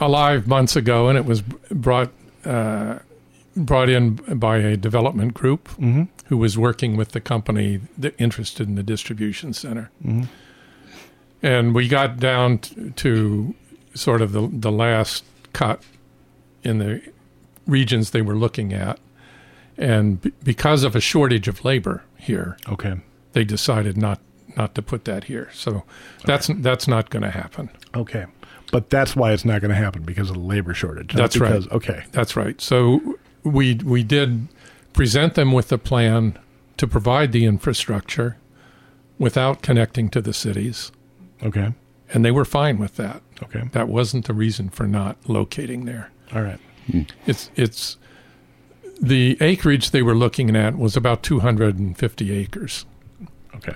[0.06, 2.10] alive months ago, and it was brought
[2.44, 2.98] uh,
[3.56, 6.04] brought in by a development group mm-hmm.
[6.26, 9.90] who was working with the company that interested in the distribution center.
[10.04, 10.24] Mm-hmm.
[11.42, 13.54] And we got down to, to
[13.94, 15.82] sort of the the last cut
[16.62, 17.02] in the
[17.66, 18.98] regions they were looking at,
[19.76, 22.94] and b- because of a shortage of labor here, Okay.
[23.32, 24.20] they decided not
[24.56, 25.50] not to put that here.
[25.52, 25.84] So
[26.24, 27.70] that's that's not going to happen.
[27.94, 28.26] Okay.
[28.74, 31.14] But that's why it's not going to happen because of the labor shortage.
[31.14, 31.62] not That's right.
[31.70, 32.02] Okay.
[32.10, 32.60] That's right.
[32.60, 33.14] So
[33.44, 34.48] we we did
[34.92, 36.36] present them with a plan
[36.78, 38.36] to provide the infrastructure
[39.16, 40.90] without connecting to the cities,
[41.40, 41.72] Okay.
[42.12, 43.22] and they were fine with that.
[43.44, 43.62] Okay.
[43.70, 46.10] That wasn't the reason for not locating there.
[46.34, 46.58] All right.
[46.90, 47.02] Hmm.
[47.26, 47.96] It's it's
[49.00, 52.86] the acreage they were looking at was about 250 acres,
[53.54, 53.74] Okay.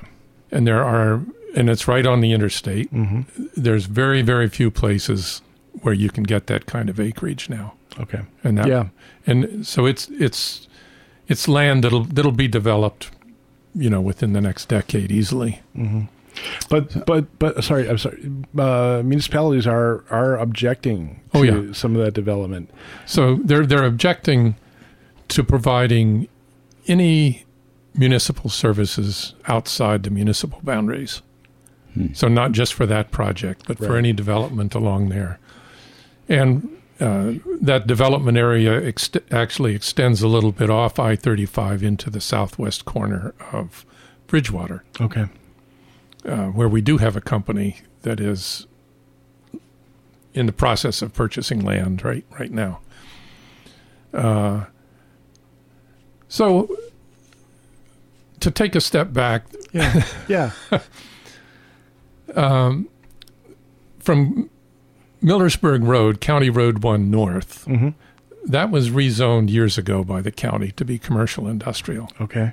[0.51, 1.23] and there are
[1.57, 2.93] and it's right on the interstate.
[2.93, 3.45] Mm-hmm.
[3.57, 5.43] There's very very few places
[5.83, 7.75] where you can get that kind of acreage now.
[8.01, 8.21] Okay.
[8.45, 8.89] and that, Yeah.
[9.27, 10.69] and so it's it's
[11.29, 13.11] it's land that'll that'll be developed,
[13.75, 15.61] you know, within the next decade easily.
[15.77, 16.03] Mm-hmm.
[16.71, 18.31] But but but sorry, I'm sorry.
[18.57, 21.73] Uh, municipalities are are objecting to Oh, yeah.
[21.73, 22.71] some of that development.
[23.07, 24.55] So they're they're objecting
[25.29, 26.29] to providing
[26.87, 27.45] any
[27.95, 31.23] municipal services outside the municipal boundaries.
[32.13, 35.39] So not just for that project, but for any development along there,
[36.29, 36.69] and.
[37.01, 42.21] Uh, that development area ext- actually extends a little bit off I 35 into the
[42.21, 43.87] southwest corner of
[44.27, 44.83] Bridgewater.
[45.01, 45.27] Okay.
[46.25, 48.67] uh, where we do have a company that is
[50.35, 52.81] in the process of purchasing land right right now.
[54.13, 54.65] Uh,
[56.27, 56.77] so
[58.41, 60.03] to take a step back Yeah.
[60.27, 60.51] yeah.
[62.37, 62.89] um,
[63.99, 64.51] from
[65.23, 67.89] Millersburg Road, County Road One North, Mm-hmm.
[68.51, 72.11] that was rezoned years ago by the county to be commercial industrial.
[72.21, 72.53] Okay.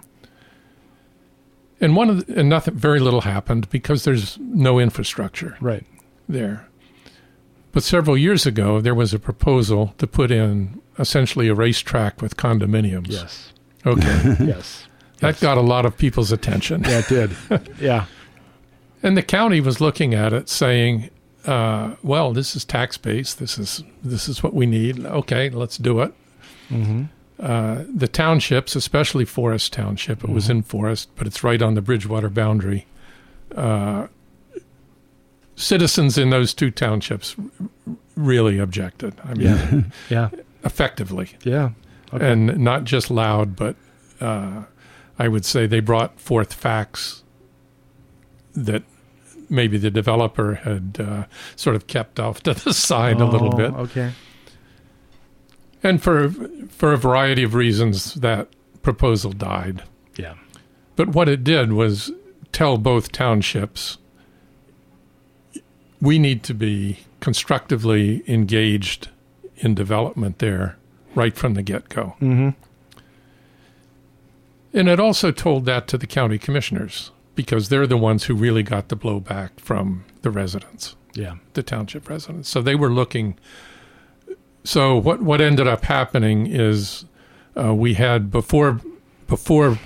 [1.82, 5.58] And one of the, and nothing very little happened because there's no infrastructure.
[5.60, 5.86] Right.
[6.28, 6.68] there.
[7.74, 12.38] But several years ago, there was a proposal to put in essentially a racetrack with
[12.38, 13.08] condominiums.
[13.12, 13.52] Yes.
[13.86, 14.36] Okay.
[14.46, 14.88] yes.
[15.20, 16.84] that got a lot of people's attention.
[16.86, 17.32] Yeah, it did.
[17.82, 18.06] yeah.
[19.06, 21.10] And the county was looking at it saying,
[21.46, 23.36] uh, well, this is tax base.
[23.36, 25.06] This is this is what we need.
[25.06, 26.12] Okay, let's do it.
[26.72, 27.04] Mm-hmm.
[27.40, 31.82] Uh, the townships, especially Forest Township, it was in Forest, but it's right on the
[31.82, 32.88] Bridgewater boundary.
[33.56, 34.08] Uh,
[35.56, 39.14] citizens in those two townships r- really objected.
[39.24, 39.82] I mean, Yeah.
[40.10, 40.30] Yeah.
[40.64, 41.72] effectively, Yeah.
[42.14, 42.32] Okay.
[42.32, 43.76] and not just loud, but
[44.20, 44.64] uh,
[45.20, 47.24] I would say they brought forth facts
[48.54, 48.84] that
[49.50, 51.26] maybe the developer had uh,
[51.56, 53.74] sort of kept off to the side a little Oh, bit.
[53.74, 54.12] Okay.
[55.84, 56.30] And for
[56.70, 58.48] for a variety of reasons, that
[58.82, 59.84] proposal died.
[60.18, 60.34] Yeah.
[60.96, 62.12] But what it did was
[62.52, 63.98] tell both townships
[66.02, 69.10] we need to be constructively engaged
[69.58, 70.78] in development there
[71.16, 72.16] right from the get go.
[72.22, 72.50] Mm-hmm.
[74.74, 78.64] And it also told that to the county commissioners because they're the ones who really
[78.64, 80.96] got the blowback from the residents.
[81.14, 81.36] Yeah.
[81.54, 82.50] the township residents.
[82.50, 83.38] So they were looking.
[84.64, 87.06] So what what ended up happening is
[87.56, 88.82] uh, we had before
[89.28, 89.80] before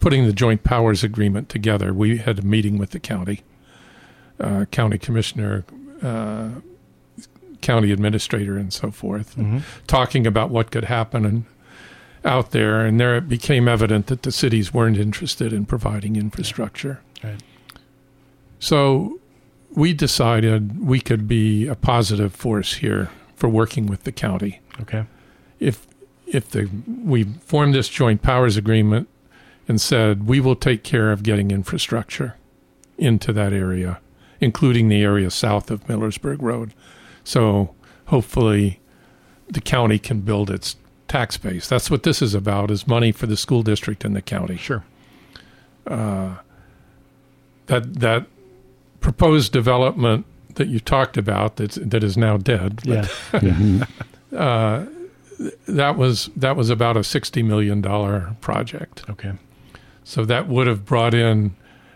[0.00, 3.40] putting the joint powers agreement together, we had a meeting with the county,
[4.38, 5.64] uh, county commissioner,
[6.02, 6.50] uh,
[7.62, 9.58] county administrator, and so forth, Mm-hmm.
[9.86, 11.44] talking about what could happen and
[12.24, 12.84] out there.
[12.84, 17.00] And there it became evident that the cities weren't interested in providing infrastructure.
[17.22, 17.42] Right.
[18.58, 19.20] So
[19.70, 24.60] we decided we could be a positive force here for working with the county.
[24.80, 25.04] Okay.
[25.58, 25.86] If
[26.26, 29.08] if the we formed this joint powers agreement
[29.68, 32.36] and said we will take care of getting infrastructure
[32.96, 34.00] into that area,
[34.40, 36.72] including the area south of Millersburg Road.
[37.24, 37.74] So
[38.06, 38.80] hopefully
[39.48, 40.76] the county can build its
[41.18, 41.68] tax base.
[41.68, 44.56] That's what this is about is money for the school district and the county.
[44.56, 44.84] Sure.
[45.86, 46.36] Uh,
[47.66, 48.26] that that
[49.00, 52.76] proposed development that you talked about that's that is now dead.
[52.84, 53.40] but Yeah.
[53.40, 53.82] Mm-hmm.
[54.34, 54.86] Uh,
[55.68, 59.04] that was that was about a sixty million dollar project.
[59.08, 59.32] okay.
[60.02, 61.54] So that would have brought in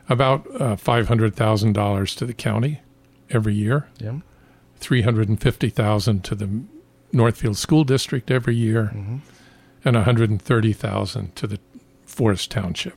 [0.08, 2.80] about uh, five hundred thousand dollars to the county
[3.28, 4.20] every year, Yeah.
[4.76, 6.48] three hundred and fifty thousand to the
[7.12, 9.94] Northfield School District every year, mm-hmm.
[9.94, 11.58] hundred and thirty thousand to the
[12.06, 12.94] Forest Township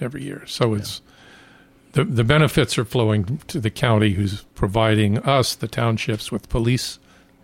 [0.00, 0.44] every year.
[0.46, 1.02] So it's
[1.92, 6.98] the the benefits are flowing to the county, who's providing us the townships with police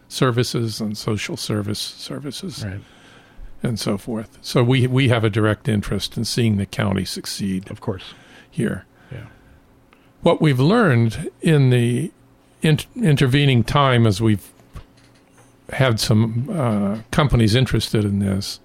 [0.08, 2.80] services and social service services Right.
[3.62, 4.38] and so forth.
[4.40, 8.14] So we we have a direct interest in seeing the county succeed Of course.
[8.50, 8.86] here.
[9.12, 9.26] Yeah.
[10.22, 12.10] What we've learned in the
[12.62, 14.50] in- intervening time as we've
[15.70, 18.60] had some uh, companies interested in this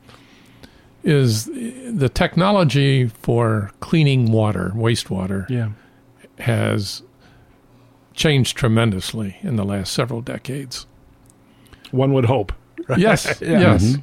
[1.04, 5.70] is the technology for cleaning water, wastewater, Yeah.
[6.40, 7.04] has
[8.14, 10.86] changed tremendously in the last several decades.
[11.92, 12.54] One would hope.
[12.98, 13.60] Yes, Yeah.
[13.60, 13.98] yes.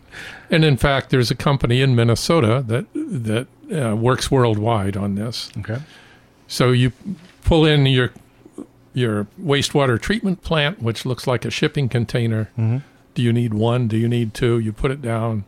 [0.50, 5.50] And in fact, there's a company in Minnesota that that uh, works worldwide on this.
[5.58, 5.78] Okay.
[6.48, 6.92] So you
[7.44, 8.10] pull in your
[8.92, 12.50] your wastewater treatment plant, which looks like a shipping container.
[12.58, 12.78] Mm-hmm.
[13.14, 13.88] Do you need one?
[13.88, 14.58] Do you need two?
[14.58, 15.44] You put it down.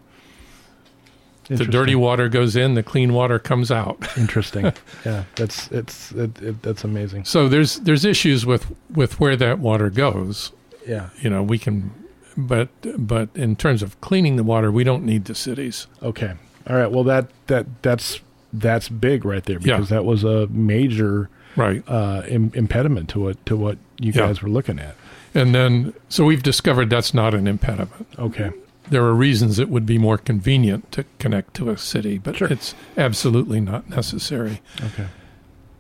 [1.48, 2.74] The dirty water goes in.
[2.74, 3.98] The clean water comes out.
[4.16, 4.72] Interesting.
[5.04, 5.24] yeah.
[5.36, 7.24] That's it's it, it, that's amazing.
[7.24, 10.52] So there's there's issues with with where that water goes.
[10.86, 11.10] Yeah.
[11.20, 11.90] You know, we can,
[12.36, 15.88] but but in terms of cleaning the water, we don't need the cities.
[16.02, 16.32] Okay.
[16.68, 16.90] All right.
[16.90, 18.20] Well, that that that's
[18.52, 19.76] that's big right there Yeah.
[19.76, 21.82] because that was a major Right.
[21.88, 24.26] uh, Im- impediment to what to what you Yeah.
[24.28, 24.96] guys were looking at.
[25.34, 28.06] And then, so we've discovered that's not an impediment.
[28.18, 28.50] Okay.
[28.90, 32.48] There are reasons it would be more convenient to connect to a city, but Sure.
[32.48, 34.60] it's absolutely not necessary.
[34.82, 35.06] Okay.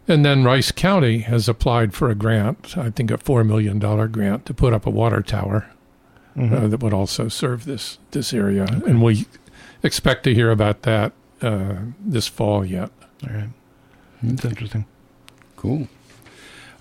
[0.08, 4.46] And then Rice County has applied for a grant, I think a $4 million grant,
[4.46, 5.66] to put up a water tower
[6.36, 6.54] Mm-hmm.
[6.54, 8.64] uh, that would also serve this, this area.
[8.86, 9.26] And we
[9.82, 11.12] expect to hear about that
[11.42, 12.90] uh, this fall yet.
[13.28, 13.48] All right.
[14.22, 14.86] That's interesting.
[15.62, 15.88] Cool.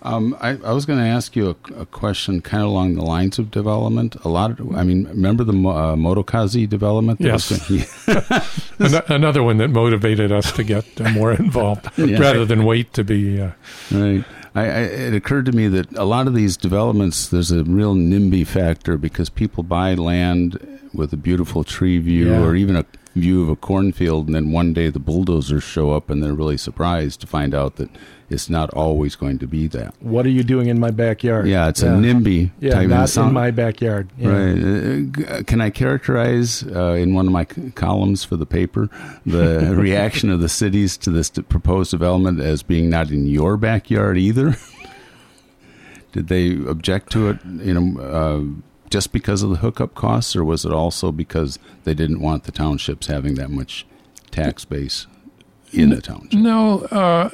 [0.03, 3.03] Um, I, I was going to ask you a, a question kind of along the
[3.03, 4.15] lines of development.
[4.25, 7.19] A lot of, I mean, remember the uh, Motokazi development?
[7.19, 8.07] that was Yes.
[8.79, 12.17] An- another one that motivated us to get uh, more involved Yeah.
[12.17, 13.39] rather than wait to be.
[13.39, 13.51] Uh,
[13.91, 14.25] Right.
[14.55, 17.93] I, I, it occurred to me that a lot of these developments, there's a real
[17.95, 20.57] NIMBY factor because people buy land
[20.95, 22.41] with a beautiful tree view Yeah.
[22.41, 22.85] or even a
[23.15, 26.57] view of a cornfield, and then one day the bulldozers show up and they're really
[26.57, 27.89] surprised to find out that
[28.29, 29.93] it's not always going to be that.
[29.99, 31.47] What are you doing in my backyard?
[31.47, 34.09] Yeah, it's a NIMBY Yeah, type not in my backyard.
[34.17, 34.29] Yeah.
[34.29, 35.29] Right.
[35.29, 38.89] Uh, can I characterize uh, in one of my c- columns for the paper
[39.25, 44.17] the reaction of the cities to this proposed development as being not in your backyard
[44.17, 44.55] either?
[46.13, 48.61] Did they object to it, you know, uh,
[48.91, 52.51] just because of the hookup costs, or was it also because they didn't want the
[52.51, 53.85] townships having that much
[54.29, 55.07] tax base
[55.71, 56.33] in the township?
[56.33, 57.29] no, uh,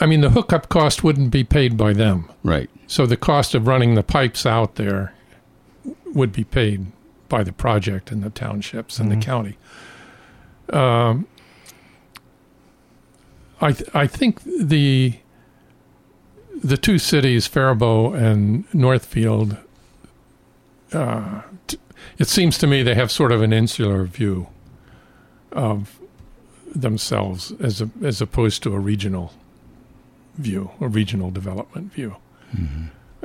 [0.00, 2.30] I mean, the hookup cost wouldn't be paid by them.
[2.44, 2.68] Right.
[2.86, 5.14] So the cost of running the pipes out there
[6.04, 6.86] would be paid
[7.28, 9.56] by the project and the townships and the county.
[10.70, 11.26] Um,
[13.60, 15.14] I th- I think the
[16.62, 19.56] the two cities, Faribault and Northfield,
[20.92, 21.78] uh, t-
[22.18, 24.48] it seems to me they have sort of an insular view
[25.52, 25.98] of
[26.74, 29.32] themselves as a, as opposed to a regional
[30.36, 32.16] view, a regional development view.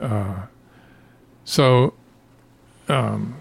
[0.01, 0.45] Uh,
[1.45, 1.93] so,
[2.87, 3.35] um,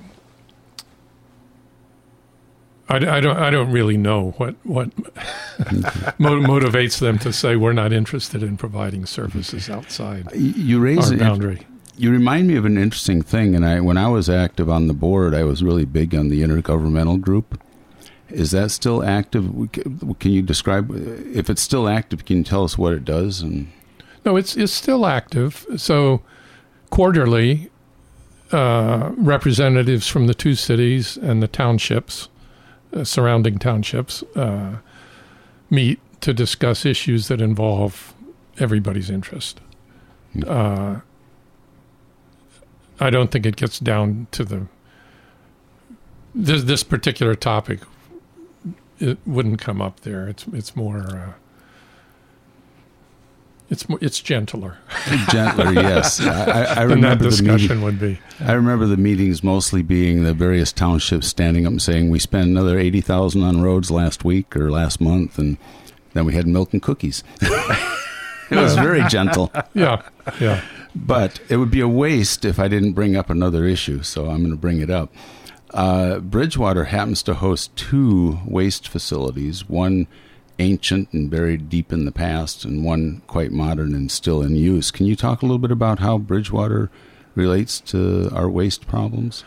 [2.89, 4.91] I, I don't I don't really know what what
[6.18, 11.18] mo- motivates them to say we're not interested in providing services outside You raise our
[11.18, 11.66] boundary.
[12.01, 14.94] You remind me of an interesting thing, and I when I was active on the
[14.94, 17.61] board, I was really big on the intergovernmental group.
[18.30, 19.44] Is that still active?
[20.18, 22.24] Can you describe if it's still active?
[22.24, 23.42] Can you tell us what it does?
[23.42, 23.70] And
[24.24, 25.66] No, it's it's still active.
[25.76, 26.22] So
[26.88, 27.70] quarterly,
[28.51, 32.30] uh, representatives from the two cities and the townships,
[32.94, 34.76] uh, surrounding townships, uh,
[35.68, 38.14] meet to discuss issues that involve
[38.59, 39.61] everybody's interest.
[40.46, 41.01] Uh,
[43.01, 44.66] I don't think it gets down to the
[46.34, 47.80] this this particular topic.
[48.98, 50.28] It wouldn't come up there.
[50.28, 50.98] It's it's more.
[51.01, 51.32] Uh,
[53.70, 54.78] it's it's gentler
[55.30, 56.20] Gentler, yes.
[56.20, 57.46] I, I, than that remember the meeting.
[57.46, 58.18] discussion would be.
[58.40, 62.48] I remember the meetings mostly being the various townships standing up and saying we spent
[62.48, 65.57] another eighty thousand on roads last week or last month, and
[66.14, 67.22] then we had milk and cookies.
[68.51, 70.03] it was very gentle, Yeah,
[70.40, 70.62] yeah.
[70.94, 74.03] but it would be a waste if I didn't bring up another issue.
[74.03, 75.12] So I'm going to bring it up.
[75.72, 79.68] Uh, Bridgewater happens to host two waste facilities.
[79.68, 80.07] One
[80.59, 84.90] ancient and buried deep in the past, and one quite modern and still in use.
[84.90, 86.90] Can you talk a little bit about how Bridgewater
[87.34, 89.44] relates to our waste problems?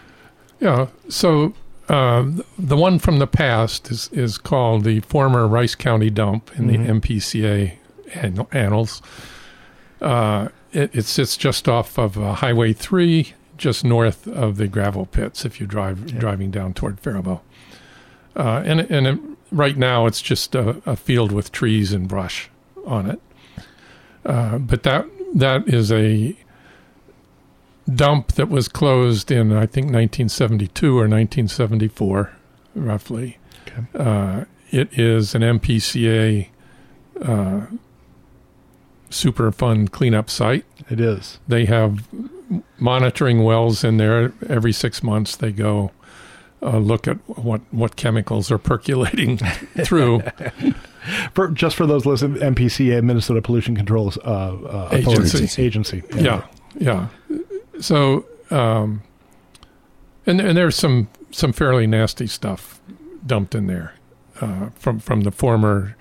[0.60, 0.88] Yeah.
[1.10, 1.54] So
[1.90, 2.26] uh,
[2.58, 6.78] the one from the past is, is called the former Rice County dump in the
[6.78, 7.74] MPCA
[8.16, 9.02] annals.
[10.02, 15.06] Uh, it, it sits just off of uh, Highway 3, just north of the gravel
[15.06, 17.42] pits if you're drive, driving down toward Faribault.
[18.36, 19.20] Uh, and and it,
[19.52, 22.50] right now it's just a, a field with trees and brush
[22.86, 23.22] on it.
[24.26, 25.06] Uh, but that
[25.36, 26.36] that is a
[27.94, 32.32] dump that was closed in I think 1972 or 1974,
[32.76, 33.38] roughly.
[33.68, 33.84] Okay.
[33.94, 36.48] Uh, it is an MPCA
[39.14, 40.66] uh, Superfund cleanup site.
[40.90, 41.40] It is.
[41.48, 42.08] They have
[42.80, 45.36] monitoring wells in there every six months.
[45.36, 45.92] They go
[46.62, 49.38] uh, look at what what chemicals are percolating
[49.86, 50.22] through.
[51.34, 54.90] For just for those listening, MPCA, Minnesota Pollution Control uh, uh.
[54.92, 55.62] Agency.
[55.62, 56.04] Agency.
[56.16, 56.46] yeah,
[56.78, 57.08] yeah.
[57.80, 59.02] So, um,
[60.26, 62.80] and and there's some some fairly nasty stuff
[63.26, 63.96] dumped in there
[64.42, 65.96] uh, from from the former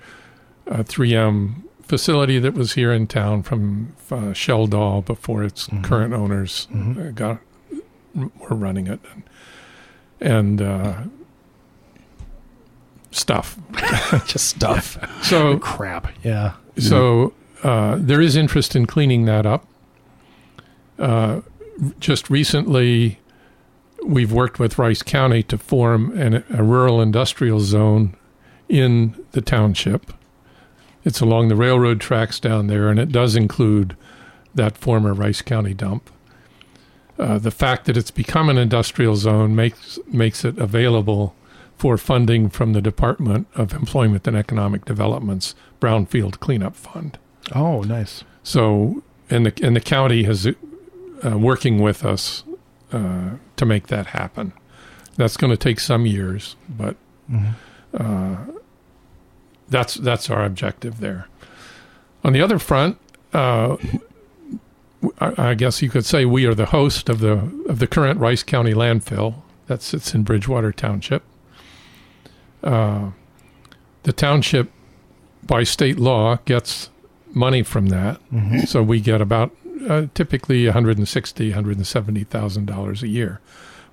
[0.67, 1.63] uh, 3M
[1.93, 7.39] facility that was here in town from uh, Sheldahl before its current owners uh, got
[8.15, 9.23] were running it, and,
[10.19, 11.03] and uh,
[13.11, 13.59] stuff.
[14.25, 14.97] Just stuff.
[15.23, 16.07] So Crap.
[16.23, 16.53] Yeah.
[16.79, 19.67] So uh, there is interest in cleaning that up.
[20.97, 21.41] Uh,
[21.99, 23.19] just recently,
[24.03, 28.15] we've worked with Rice County to form an, a rural industrial zone
[28.67, 30.11] in the township.
[31.05, 33.95] It's along the railroad tracks down there, and it does include
[34.55, 36.09] that former Rice County dump.
[37.19, 41.35] Uh, the fact that it's become an industrial zone makes makes it available
[41.77, 47.17] for funding from the Department of Employment and Economic Development's Brownfield Cleanup Fund.
[47.53, 48.23] Oh, nice.
[48.41, 52.43] So, and the and the county has uh, working with us
[52.91, 54.53] uh, to make that happen.
[55.15, 56.95] That's going to take some years, but
[57.93, 58.37] uh,
[59.73, 61.27] that's that's our objective there.
[62.23, 62.97] On the other front,
[63.33, 63.75] uh,
[65.19, 67.33] I, I guess you could say we are the host of the
[67.67, 71.23] of the current Rice County landfill that sits in Bridgewater Township.
[72.63, 73.11] Uh,
[74.03, 74.69] the township,
[75.45, 76.89] by state law, gets
[77.33, 78.21] money from that,
[78.67, 79.51] so we get about
[79.89, 83.39] uh, typically 160, 170 thousand dollars a year,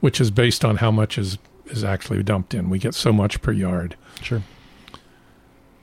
[0.00, 2.68] which is based on how much is is actually dumped in.
[2.68, 4.42] We get so much per yard Sure.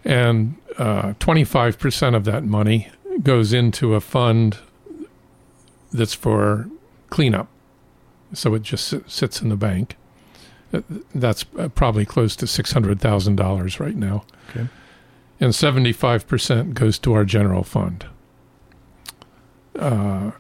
[0.08, 2.90] And uh, 25% of that money
[3.22, 4.58] goes into a fund
[5.92, 6.70] that's for
[7.10, 7.50] cleanup.
[8.32, 9.98] So it just sits in the bank.
[11.14, 14.24] That's uh, probably close to $600,000 right now.
[14.50, 14.70] Okay.
[15.42, 18.06] And 75% goes to our general fund.
[19.78, 20.32] Uh,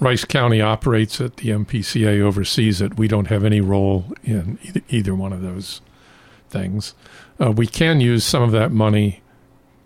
[0.00, 2.96] Rice County operates it, the MPCA oversees it.
[2.96, 5.82] We don't have any role in either, either one of those
[6.48, 6.94] things.
[7.40, 9.20] Uh, we can use some of that money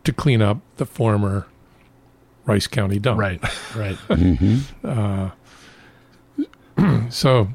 [0.05, 1.47] to clean up the former
[2.47, 3.19] Rice County dump.
[3.21, 3.43] Right.
[3.77, 3.97] Right.
[4.09, 5.29] Mm-hmm.
[7.11, 7.49] So,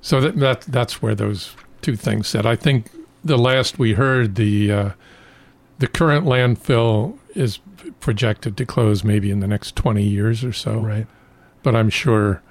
[0.00, 2.46] so that, that that's where those two things sit.
[2.46, 2.90] I think
[3.24, 4.90] the last we heard, the uh,
[5.78, 7.58] the current landfill is
[8.00, 10.78] projected to close maybe in the next twenty years or so.
[10.78, 11.06] right.
[11.62, 12.42] But I'm sure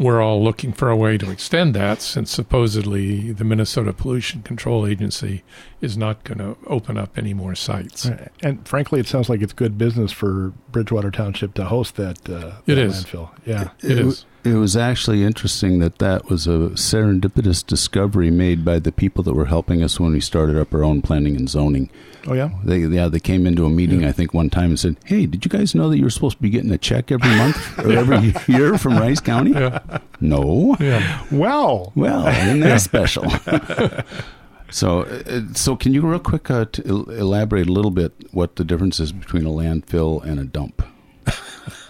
[0.00, 4.86] we're all looking for a way to extend that since supposedly the Minnesota Pollution Control
[4.86, 5.42] Agency
[5.80, 8.06] is not going to open up any more sites.
[8.06, 8.32] Right.
[8.42, 12.28] And frankly, it sounds like it's good business for Bridgewater Township to host that.
[12.28, 13.04] Uh, It that is.
[13.04, 13.30] landfill.
[13.46, 13.70] Yeah.
[13.82, 14.24] It w- is.
[14.42, 19.34] It was actually interesting that that was a serendipitous discovery made by the people that
[19.34, 21.90] were helping us when we started up our own planning and zoning.
[22.26, 22.50] Oh yeah.
[22.64, 25.44] They yeah they came into a meeting I think one time and said, "Hey, did
[25.44, 27.92] you guys know that you were supposed to be getting a check every month or
[27.92, 29.80] every year from Rice County?" Yeah.
[30.20, 30.76] No.
[30.80, 31.22] Yeah.
[31.30, 31.92] Well.
[31.94, 33.28] Well, isn't that special?
[34.70, 39.00] so, uh, so can you real quick uh, elaborate a little bit what the difference
[39.00, 40.82] is between a landfill and a dump?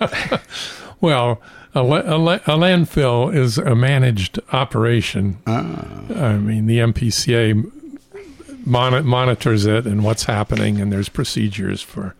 [1.00, 1.40] well,
[1.74, 5.38] a, a, a landfill is a managed operation.
[5.46, 6.04] Ah.
[6.14, 7.70] I mean, the MPCA
[8.66, 12.14] mon- monitors it and what's happening, and there's procedures for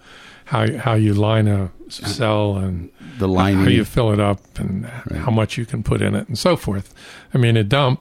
[0.46, 1.90] how how you line a ah.
[1.90, 6.14] cell and The how you fill it up and how much you can put in
[6.14, 6.94] it and so forth.
[7.34, 8.01] I mean, a dump.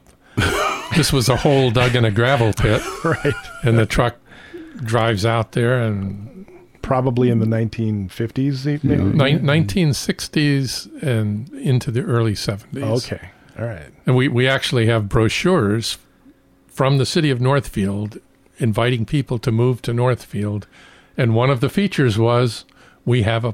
[0.96, 3.34] this was a hole dug in a gravel pit, Right.
[3.64, 4.16] and the truck
[4.84, 6.39] drives out there and
[6.90, 8.84] Probably in the 1950s.
[8.84, 9.04] maybe?
[9.04, 13.06] Nin- 1960s and into the early 70s.
[13.06, 13.30] Okay.
[13.60, 13.92] All right.
[14.08, 16.00] And we, we actually have brochures
[16.68, 18.18] from the city of Northfield
[18.58, 20.66] inviting people to move to Northfield.
[21.16, 22.66] And one of the features was
[23.06, 23.54] we have a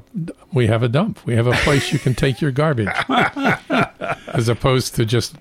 [0.50, 1.24] we have a dump.
[1.26, 2.88] We have a place you can take your garbage.
[4.28, 5.34] As opposed to just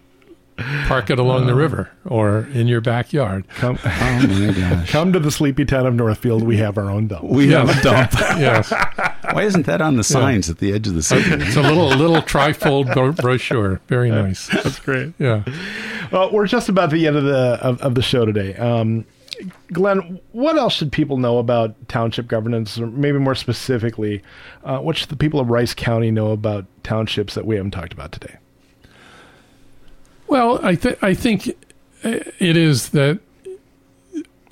[0.58, 3.48] park it along the river or in your backyard.
[3.50, 4.90] Come, oh my gosh.
[4.90, 6.44] come to the sleepy town of Northfield.
[6.44, 7.26] We have our own dump.
[7.26, 8.12] We have a dump.
[8.36, 8.72] Yes.
[9.32, 11.24] Why isn't that on the signs at the edge of the city?
[11.44, 13.80] It's a little little trifold bro- brochure.
[13.88, 14.48] Very nice.
[14.64, 15.14] That's great.
[15.20, 15.44] Yeah.
[16.12, 18.56] Well, we're just about the end of the of, of the show today.
[18.56, 19.06] Um,
[19.72, 24.22] Glen, what else should people know about township governance, or maybe more specifically,
[24.64, 27.94] uh, what should the people of Rice County know about townships that we haven't talked
[27.94, 28.38] about today?
[30.28, 31.48] Well, I th- I think
[32.04, 33.20] it is that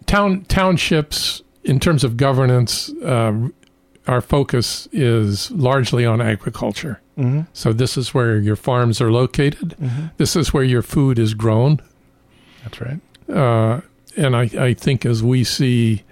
[0.06, 3.50] town townships, in terms of governance, uh,
[4.08, 7.00] our focus is largely on agriculture.
[7.18, 7.42] Mm-hmm.
[7.54, 9.76] So this is where your farms are located.
[10.18, 11.80] This is where your food is grown.
[12.64, 13.00] That's right.
[13.30, 13.82] Uh,
[14.18, 16.04] and I, I think as we see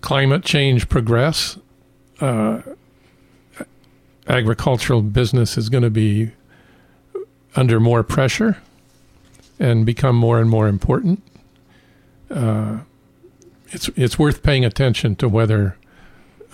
[0.00, 1.58] climate change progress,
[2.20, 2.62] uh,
[4.28, 6.30] agricultural business is going to be
[7.56, 8.58] under more pressure
[9.58, 11.22] and become more and more important.
[12.30, 12.78] Uh,
[13.68, 15.76] it's it's worth paying attention to whether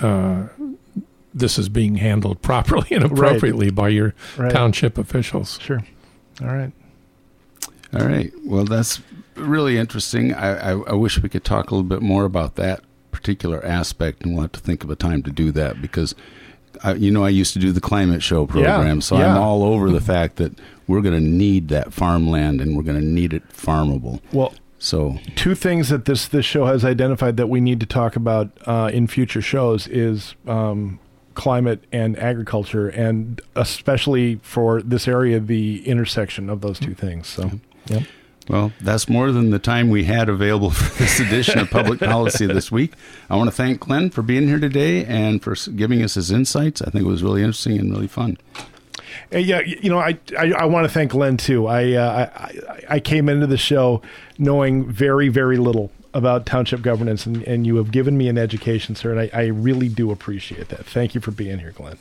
[0.01, 0.45] uh,
[1.35, 4.53] this is being handled properly and appropriately by your Right.
[4.53, 5.59] township officials.
[5.61, 5.83] Sure.
[6.41, 6.73] All right.
[7.95, 8.33] All right.
[8.45, 9.03] Well, that's
[9.35, 10.33] really interesting.
[10.33, 14.23] I, I, I wish we could talk a little bit more about that particular aspect,
[14.23, 16.15] and we'll have to think of a time to do that because,
[16.83, 19.35] I, you know, I used to do the climate show program, so yeah.
[19.37, 20.59] I'm all over the fact that
[20.93, 24.21] we're going to need that farmland and we're going to need it farmable.
[24.31, 28.15] Well, So, two things that this this show has identified that we need to talk
[28.15, 30.99] about uh, in future shows is um,
[31.35, 37.27] climate and agriculture, and especially for this area, the intersection of those two things.
[37.27, 37.53] So,
[37.87, 38.03] yep.
[38.49, 42.45] well, that's more than the time we had available for this edition of Public Policy
[42.47, 42.93] this week.
[43.31, 46.83] I want to thank Glen for being here today and for giving us his insights.
[46.83, 48.37] I think it was really interesting and really fun.
[49.33, 51.67] Uh, yeah, you know, I I, I want to thank Glen too.
[51.67, 54.03] I, uh, I I- came into the show
[54.39, 58.95] knowing very very little about township governance, and, and you have given me an education,
[58.95, 60.85] sir, and I, I really do appreciate that.
[60.85, 61.97] Thank you for being here, Glen.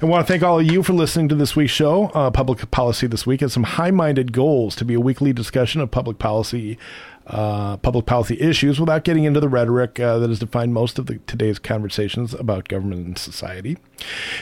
[0.00, 2.70] And want to thank all of you for listening to this week's show, uh, Public
[2.70, 6.76] Policy This Week, and some high-minded goals to be a weekly discussion of public policy.
[7.26, 11.06] Uh, public policy issues without getting into the rhetoric uh, that has defined most of
[11.06, 13.76] the, today's conversations about government and society.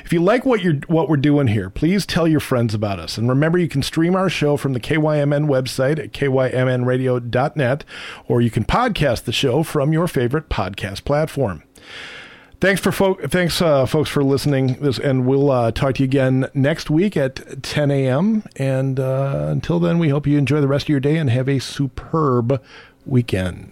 [0.05, 3.16] If you like what you're what we're doing here, please tell your friends about us.
[3.16, 7.85] And remember, you can stream our show from the KYMN website at kymnradio.net,
[8.28, 11.62] or you can podcast the show from your favorite podcast platform.
[12.65, 14.79] Thanks for fo- thanks uh, folks for listening.
[14.81, 18.43] This and we'll uh, talk to you again next week at 10 a.m.
[18.57, 21.47] And uh, until then, we hope you enjoy the rest of your day and have
[21.47, 22.65] a superb
[23.05, 23.71] weekend.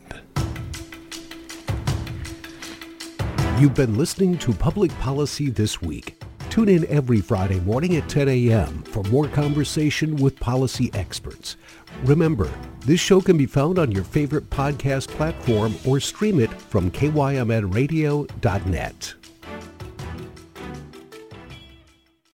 [3.59, 6.23] You've been listening to Public Policy This Week.
[6.51, 8.83] Tune in every Friday morning at 10 a.m.
[8.83, 11.57] for more conversation with policy experts.
[12.05, 16.91] Remember, this show can be found on your favorite podcast platform or stream it from
[16.91, 19.15] kymnradio.net.